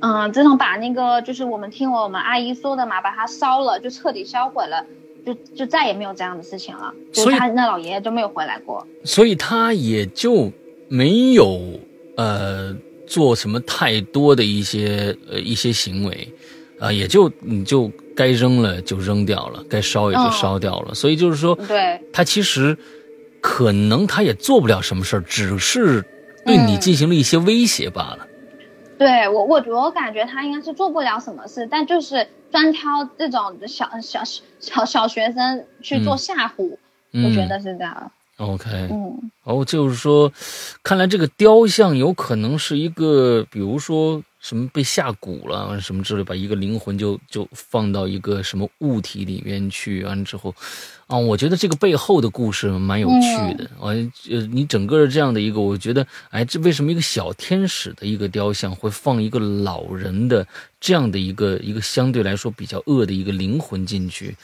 [0.00, 4.84] 嗯，自从把那个就是我们听我们阿姨说的嘛，把它烧了，就彻底销毁了，
[5.24, 6.92] 就就再也没有这样的事情了。
[7.12, 8.86] 所以他那老爷爷就没有回来过。
[9.04, 10.52] 所以他也就
[10.88, 11.58] 没有。
[12.16, 12.74] 呃，
[13.06, 16.28] 做什么太多的一些呃一些行为，
[16.78, 20.94] 啊，也就你就该扔了就扔掉了，该烧也就烧掉了。
[20.94, 22.76] 所以就是说，对，他其实
[23.40, 26.04] 可能他也做不了什么事儿，只是
[26.46, 28.26] 对你进行了一些威胁罢了。
[28.96, 34.22] 对我，我我感觉他应该是做不了什么事，但就是专挑这种小小
[34.60, 36.76] 小小学生去做吓唬，
[37.12, 38.12] 我觉得是这样。
[38.38, 40.32] OK，嗯，哦，就是说，
[40.82, 50.52] 看来这个雕像有可能是一个，比如说什么被下蛊了，什么之类，把一个灵魂就就放到一个什么物体里面去，完之后，
[51.06, 53.64] 啊，我觉得这个背后的故事蛮有趣的。
[53.78, 53.94] 啊，
[54.28, 60.44] 呃，你整个这样的一个，我觉得，哎，这为什么一个小天使的一个雕像会放一个老人的
[60.80, 64.36] 这样的一个一个相对来说比较恶的一个灵魂进去？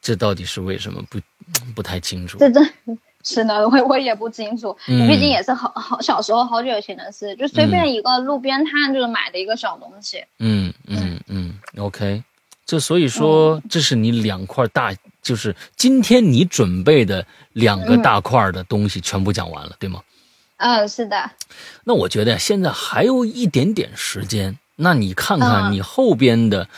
[0.00, 1.02] 这到底是为什么？
[1.10, 1.18] 不
[1.74, 2.38] 不太清楚。
[2.38, 2.60] 这这。
[3.24, 10.24] 是的，我我也不清楚，毕竟也是好好小时候好久以前的事，就随便一个路边摊就是买的一个小东西。
[10.40, 12.22] 嗯嗯嗯，OK，
[12.66, 14.92] 这所以说这是你两块大，
[15.22, 20.02] 就是今天你准备的两个大块的东西全部讲完了，对吗？
[20.56, 21.30] 嗯，是的。
[21.84, 26.68] 那我觉得现在还有一点点时间，那你看看你后边的，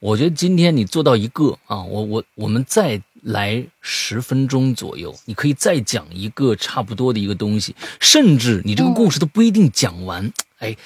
[0.00, 3.00] 我觉得今天你做到一个啊，我我我们再。
[3.22, 10.32] 来十分钟左右，你可以再讲一个差不多的一个东西，甚至你这个故事都不一定讲完。
[10.58, 10.76] 哎，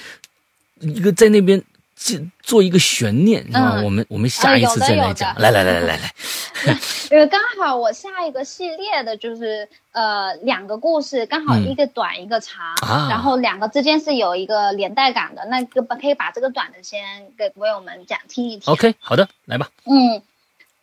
[0.81, 1.63] 一个在那边
[1.95, 5.35] 做做一个悬念，啊，我们我们下一次再来讲。
[5.39, 6.81] 来来来来来来，
[7.11, 12.75] 因为刚好我下一个系列的就是呃两个故事，刚好一个短一个长，
[13.09, 15.43] 然后两个之间是有一个连带感的。
[15.47, 17.01] 那个可以把这个短的先
[17.39, 18.71] 给朋友们讲听一听。
[18.71, 19.71] OK，好的，来吧。
[19.85, 20.21] 嗯。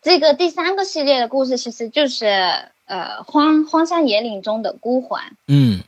[0.04, 2.26] 这个第三个系列的故事其实就是
[2.84, 5.80] 呃荒荒山野岭中的孤魂，嗯，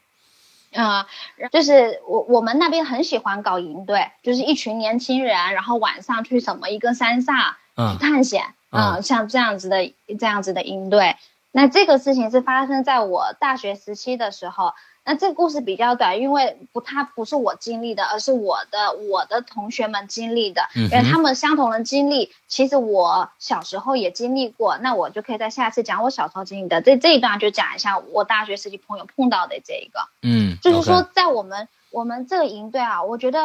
[0.72, 1.06] 啊，
[1.52, 11.16] 就是我我们那边很喜欢搞营队，就是一群年轻人，然后晚上去什么一个山上去探险，啊，像这样子的这样子的营队。
[11.52, 14.72] 那这个事情是发生在我大学时期的时候。
[15.07, 26.82] 那这个故事比较短，因为不，它不是我经历的，而是我的我的同学们经历的，因为他们相同的经历，其实我小时候也经历过，那我就可以在下次讲我小时候经历的。
[26.82, 33.38] 这这一段，就讲一下我大学时期朋友碰到的这一个，嗯，就是说在我们我们这个营队啊，我觉得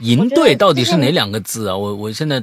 [0.00, 1.76] 营队到底是哪两个字啊？
[1.76, 2.42] 我我现在，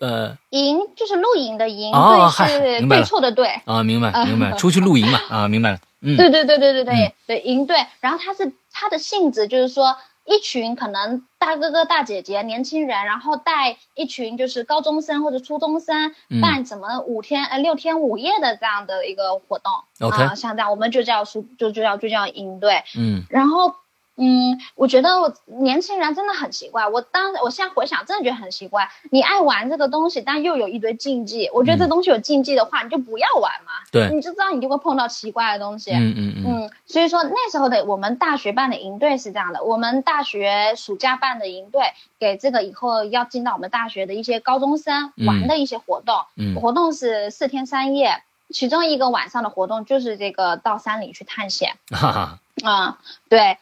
[0.00, 9.96] 呃，营就是露营的营，对是对错的对啊，明白明白，出去露营嘛啊， 明白了，嗯，对对对对对对对营队，然后它是它的性质就是说。
[10.30, 19.72] 一群可能大哥哥大姐姐年轻人，然后带一群就是高中生或者初中生办什么五天呃六天五夜的这样的一个活动。
[20.10, 23.74] 啊，像这样我们就叫就就叫就叫营队，嗯，然后。
[24.20, 26.88] 嗯，我觉得我年轻人真的很奇怪。
[26.88, 28.90] 我当我现在回想，真的觉得很奇怪。
[29.10, 31.48] 你爱玩这个东西，但又有一堆禁忌。
[31.52, 33.72] 我觉得这东西有禁忌的话，你就不要玩嘛。
[33.92, 35.92] 对，你就知道你就会碰到奇怪的东西。
[35.92, 36.44] 嗯嗯嗯。
[36.46, 46.16] 嗯，所以说那时候的我们大学办的营队是这样的：我们大学暑假办的营队，给这个以后要进到我们大学的一些高中生玩的一些活动。
[46.36, 46.56] 嗯。
[46.56, 51.76] 活动是四天三夜，其中一个晚上的活动就是这个到山里去探险。
[51.90, 52.38] 哈哈。
[52.64, 52.94] 嗯，
[53.28, 53.58] 对。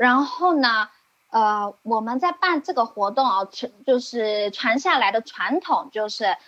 [0.00, 0.88] 然后呢，
[1.28, 6.38] 呃，我们在办这个活动啊，传就是传下来的传统，就是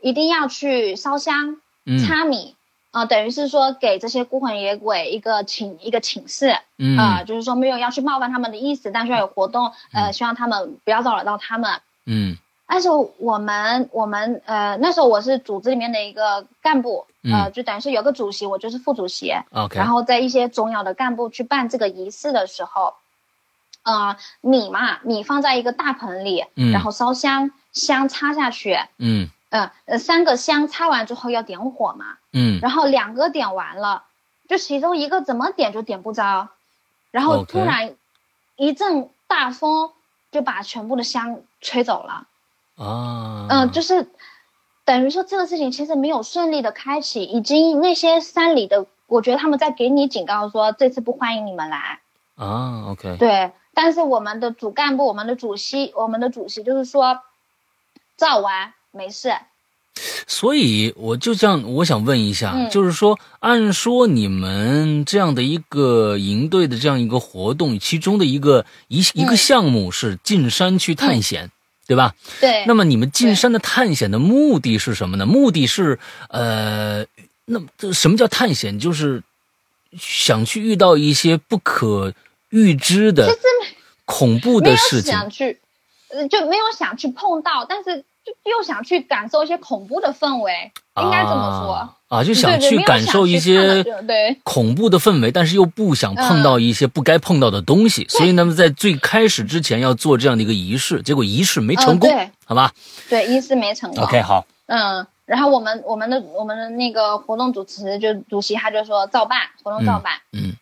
[0.00, 1.60] 一定要去烧香、
[2.06, 2.56] 插米
[2.90, 6.56] 啊，等于是说给这些孤魂野鬼一个请一个请示，
[6.96, 11.82] 啊，就是说没有要去冒犯他们的意思，但是要有活动，呃，希望他们不要骚扰到他们。
[12.06, 12.88] 嗯，但是
[13.18, 19.34] 我们我们呃那时候我是组织里面的一个干部，呃，就等于是有个主席，我就是副主席。
[19.52, 22.94] OK，然后在一些重要的干部去办这个仪式的时候。
[23.84, 34.04] 呃，米嘛，米放在一个大盆里，然后烧香，香插下去，嗯，呃，三个香插完之后要点火嘛，嗯，然后两个点完了，
[34.48, 36.50] 就其中一个怎么点就点不着，
[37.10, 37.96] 然后突然
[38.54, 39.90] 一阵大风
[40.30, 42.26] 就把全部的香吹走了，
[42.76, 44.08] 啊，嗯，就是
[44.84, 51.98] 等于说这个事情其实没有顺利的开启，已经那些山里的，我觉得他们在给你警告说这次不欢迎你们来，
[52.36, 53.50] 啊，OK，对。
[53.74, 57.20] 但是我们的主干部，我们的主席，我们的主席就是说，
[58.16, 59.34] 照完没事。
[60.26, 71.50] 所以我就这样，我想问一下，就是说，按说你们这样的一个营队的这样一个活动，其中的一个一一个项目是进山去探险，
[71.86, 72.14] 对吧？
[72.40, 72.64] 对。
[72.66, 75.26] 那么你们进山的探险的目的是什么呢？
[75.26, 75.98] 目的是
[76.28, 77.04] 呃，
[77.46, 78.78] 那这什么叫探险？
[78.78, 79.22] 就是
[79.98, 82.12] 想去遇到一些不可。
[82.52, 83.28] 预知的
[84.04, 85.58] 恐怖的事情，想去，
[86.30, 94.38] 就没有想去碰到，但是就又想去感受一些恐怖的氛围，应该这么说啊，就想去感受一些对。
[94.42, 102.10] 恐怖的氛围，但是又不想碰到一些不该碰到的东西，所以那么在最开始之前要做这样的一个仪式，结果仪式没成功，
[102.44, 102.70] 好吧？
[103.08, 104.04] 对，仪式没成功。
[104.04, 110.54] OK，好，嗯，然后我们我们的我们的那个活动主持就主席他就说照办，活动照办，嗯。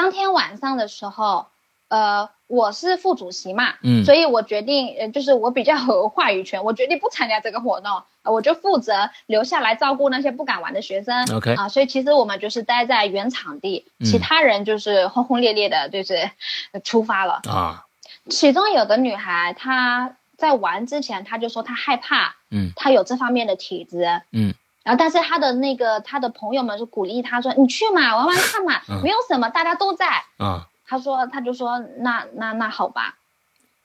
[0.00, 1.48] 当天晚上的时候，
[1.88, 16.30] 呃，我是副主席嘛，嗯，所以我决定，呃，就是我比较 有话语权，我决定不参加这个活动，我就负责留下来照顾那些不敢玩的学生，OK，啊，所以其实我们就是待在原场地，其他人就是轰轰烈烈的，就是
[16.82, 17.84] 出发了啊。
[18.30, 24.54] 其中有个女孩，她在玩之前，她就说她害怕，嗯，她有这方面的体质，嗯。
[24.82, 30.06] 然后，但是他的那个他的朋友们就鼓励他说：“你去嘛，玩玩看嘛，没有什么，大家都在。”
[30.38, 33.16] 啊，他说，他就说：“那那那好吧。”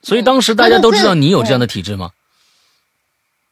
[0.01, 2.11] 所以当时大家都知道你有这样的体质吗？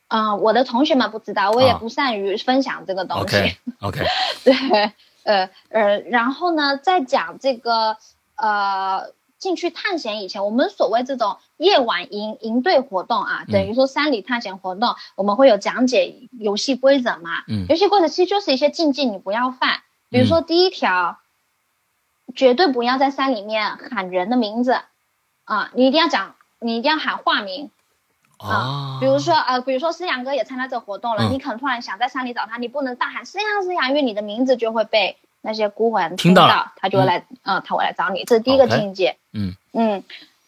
[0.07, 3.57] 啊，我的同学们不知道，我也不善于分享这个东西。
[3.81, 4.05] OK OK。
[4.43, 4.53] 对，
[5.23, 7.97] 呃呃，然后呢，再讲这个
[8.35, 9.11] 呃。
[9.43, 17.43] 进去探险以前，我们所谓这种夜晚营营队活动啊，等于说山里探险活动，我们会有讲解游戏规则嘛。
[17.49, 19.81] 嗯，游戏规则其实就是一些禁忌，你不要犯。
[20.09, 21.19] 比如说第一条，
[22.33, 24.79] 绝对不要在山里面喊人的名字
[25.43, 27.69] 啊，你一定要讲，你一定要喊化名
[28.37, 28.99] 啊。
[29.01, 35.17] 比如说呃，比如说思阳哥也参加这个活动了，你可能突然想在山里找他，你不能大喊思阳思阳，因为你的名字就会被。
[35.45, 38.23] 那些孤魂听到，他就会来，嗯，他会来找你。
[38.23, 39.17] 这是第一个境界。
[39.33, 40.03] 嗯嗯，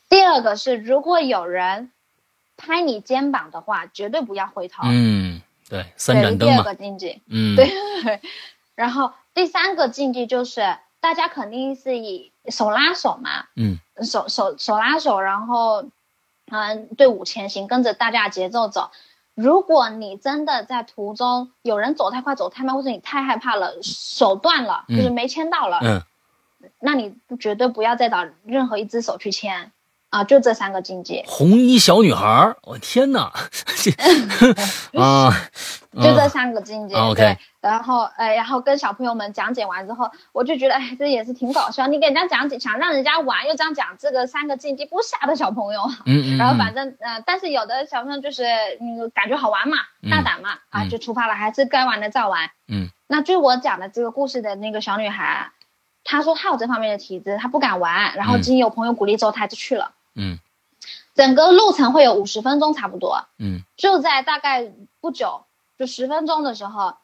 [0.07, 1.91] 第二个是，如果有人
[2.55, 4.83] 拍你肩膀的话，绝对不要回头。
[4.85, 7.19] 嗯，对，三盏灯第二个境界。
[7.27, 7.69] 嗯，对。
[8.73, 13.45] 然后第三个境界就是，大家肯定是以手拉手嘛。
[13.55, 13.77] 嗯。
[14.01, 15.85] 手手手拉手，然后，
[16.51, 18.91] 嗯，队伍前行，跟着大家节奏走。
[19.35, 26.01] 如果你真的在途中有人走太快、走太慢，或者你太害怕了，手断了，就是没牵到了，嗯，
[26.79, 29.71] 那你绝对不要再找任何一只手去牵，
[30.15, 31.25] 啊，就这三个境界。
[31.27, 33.33] 红衣小女孩，我天哪！
[34.97, 35.29] 啊，
[35.93, 36.95] 就这三个境界。
[36.95, 37.37] OK。
[37.59, 41.87] 然后，呃，然后跟小朋友们讲解完之后，我就觉得，哎，这也是挺搞笑。
[41.87, 45.81] 你给人家讲解，想让人家玩，又这样讲这个三个境界，不吓的小朋友。
[46.05, 46.37] 嗯嗯。
[46.37, 48.45] 然后反正，呃，但是有的小朋友就是，
[48.79, 49.75] 嗯，感觉好玩嘛，
[50.09, 52.49] 大胆嘛，啊，就出发了，还是该玩的照玩。
[52.69, 52.87] 嗯。
[53.07, 55.51] 那据我讲的这个故事的那个小女孩，
[56.03, 58.15] 她说她有这方面的体质，她不敢玩。
[58.15, 59.85] 然后经有朋友鼓励之后，她就去了。
[59.85, 59.91] 嗯。
[61.13, 63.25] 整个路程会有五十分钟差不多。
[63.37, 63.61] 嗯。
[63.77, 65.45] 就在大概不久，
[65.77, 66.95] 就十分钟的时候。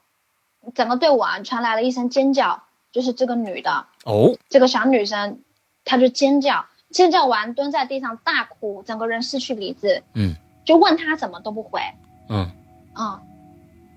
[0.75, 5.39] 整个队伍啊，传来了一声尖叫，就是这个女的哦，这个小女生，
[5.85, 10.03] 她就尖叫，尖叫完蹲在地上大哭，整个人失去理智。
[10.13, 11.81] 嗯，就问她怎么都不回。
[12.29, 12.51] 嗯
[12.93, 13.19] 嗯，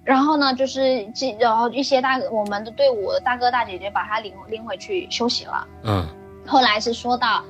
[0.05, 5.69] 然后呢，就是这，然后一些大我们的队伍大哥大姐姐把她领领回去休息了。
[5.83, 6.09] 嗯，
[6.47, 7.45] 后来是说到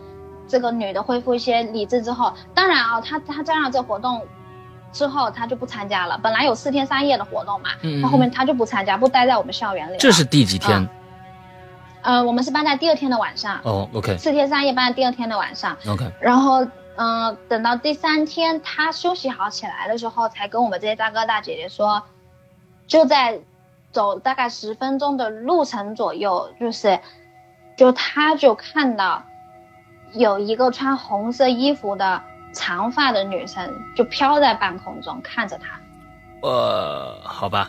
[0.47, 4.27] 这个女的恢复一些理智之后，当然啊，她她加上这活动。
[4.93, 7.71] 之后她就不参加了，本来有四天三夜的活动嘛，
[8.01, 9.97] 她后面她就不参加，不待在我们校园里。
[9.99, 10.89] 这是第几天？
[12.03, 13.59] 呃，我们是办在第二天的晚上。
[13.65, 14.17] 哦，OK。
[14.19, 15.77] 四天三夜办在第二天的晚上。
[15.89, 16.09] OK。
[16.21, 16.65] 然后，
[16.95, 22.01] 嗯，等到第三天他休息好起来的时候，才跟我们这些大哥大姐姐说，
[22.87, 23.41] 就在
[23.91, 27.01] 走大概十分钟的路程左右，就是，
[27.77, 29.25] 就他就看到
[30.15, 32.23] 有一个穿红色衣服的。
[32.57, 37.69] 长发的女生就飘在半空中看着他，呃，好吧，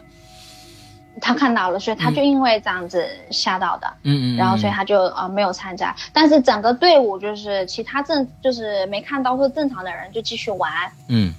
[1.19, 10.71] 他看到了，所以他就因为这样子吓到的，嗯嗯，然后所以他就呃没有参加，但是整个队伍就是其他正就是没看到或正常的人就继续玩，
[11.07, 11.33] 嗯，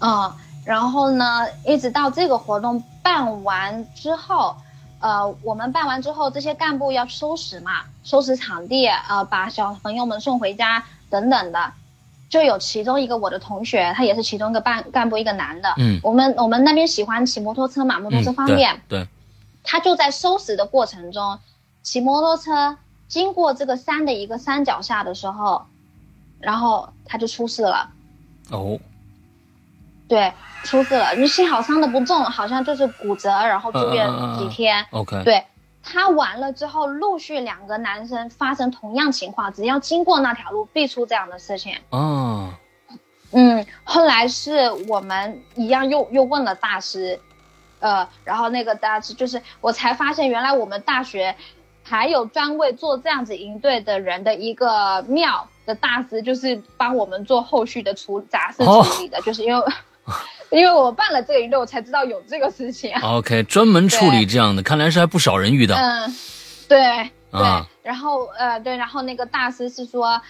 [0.00, 4.56] 嗯，然后呢，一直到这个活动办完之后，
[5.00, 11.72] 呃，我们办完之后，这些干部要收拾嘛，收拾场地，呃，把小朋友们送回家等等的。
[12.28, 15.72] 就有其中一个我的同学，他也是其中一个办干部，一个男的。
[15.76, 18.82] 嗯，我们我们那边喜欢骑摩托车嘛，摩托车方便。
[18.88, 19.06] 对，
[19.62, 21.38] 他就在收拾的过程中，
[21.84, 22.76] 骑摩托车
[23.06, 25.66] 经过这个山的一个山脚下的时候，
[26.40, 27.90] 然后他就出事了。
[28.50, 28.76] 哦，
[30.08, 30.32] 对，
[30.64, 34.86] 出事了，你幸好伤的不重，好像就是骨折，然后住院几天。
[34.90, 35.44] OK，对。
[35.88, 41.76] 他完了之后，陆续两个男生发生同样情况，只要经过那条路，必出这样的事情。
[41.90, 42.50] 哦，
[43.30, 47.20] 嗯，后来是我们一样又又问了大师，
[47.78, 51.36] 呃，然后那个大师就是我才发现，原来我们大学
[51.84, 59.64] 还有专为做这样子营队的人的一个庙的大师，就是帮我们做后续的处杂事处理的，就是因为。
[60.50, 62.92] 因为我办了这个营队，我才知道有这个事情。
[63.02, 65.76] OK，专门处理这样的，看来是还不少人遇到。
[65.76, 66.14] 嗯，
[66.68, 66.78] 对
[67.32, 67.40] 对。
[67.82, 70.20] 然后呃，对，然后那个大师是说，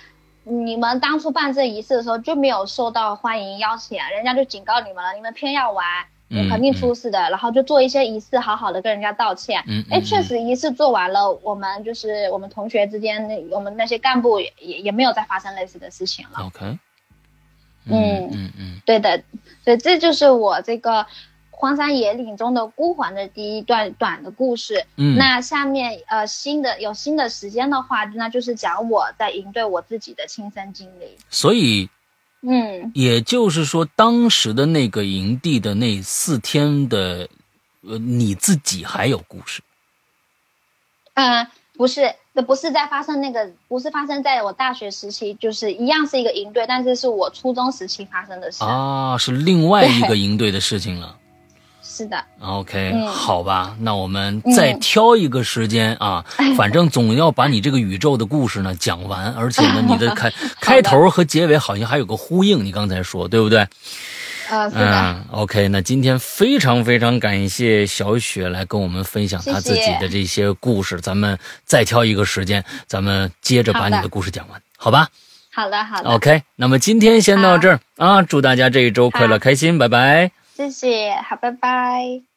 [0.45, 5.85] 你们当初办这仪式的时候就没有受到欢迎邀请，人家就警告你们了，你们偏要玩，
[6.29, 7.19] 你肯定出事的。
[7.31, 9.63] 然后就做一些仪式，好好的跟人家道歉。
[9.67, 9.85] 嗯。
[9.91, 16.47] 哎，确实仪式做完了，我们就是我们同学之间，那我们那些干部也也没有再发生类似的事情了。
[16.47, 16.79] OK。
[17.89, 19.23] 嗯嗯嗯，对的，
[19.67, 21.05] 所以这就是我这个
[21.51, 24.87] 荒山野岭中的孤魂的第一段短的故事。
[24.97, 31.17] 嗯，那下面呃新的有新的时间的话，那就是讲我在营队我自己的亲身经历。
[31.29, 31.91] 所以，
[32.43, 37.29] 嗯，也就是说，当时的那个营地的那四天的，
[37.83, 39.63] 呃，你自己还有故事？
[41.15, 41.47] 嗯，
[41.77, 42.15] 不是。
[42.39, 51.17] 那不是在发生那个，不是发生在我大学时期，就是一样是一个营队，但是是我初中时期发生的事啊，是另外一个营队的事情了。
[51.83, 52.23] 是的。
[52.43, 56.23] OK，好吧，那我们再挑一个时间啊，
[56.59, 63.67] 反正总要把你这个宇宙的故事呢讲完，而且呢，你的开 开头和结尾好像还有个呼应，你刚才说对不对？
[64.75, 75.09] 嗯，OK，那今天非常非常感谢小雪来跟我们分享她自己的这些故事，咱们再挑一个时间，咱们接着把你的故事讲完，好吧？
[75.53, 76.11] 好的，好的。
[76.11, 80.31] OK，那么今天先到这儿啊，祝大家这一周快乐开心，拜拜。
[80.55, 82.36] 谢谢，好，拜拜。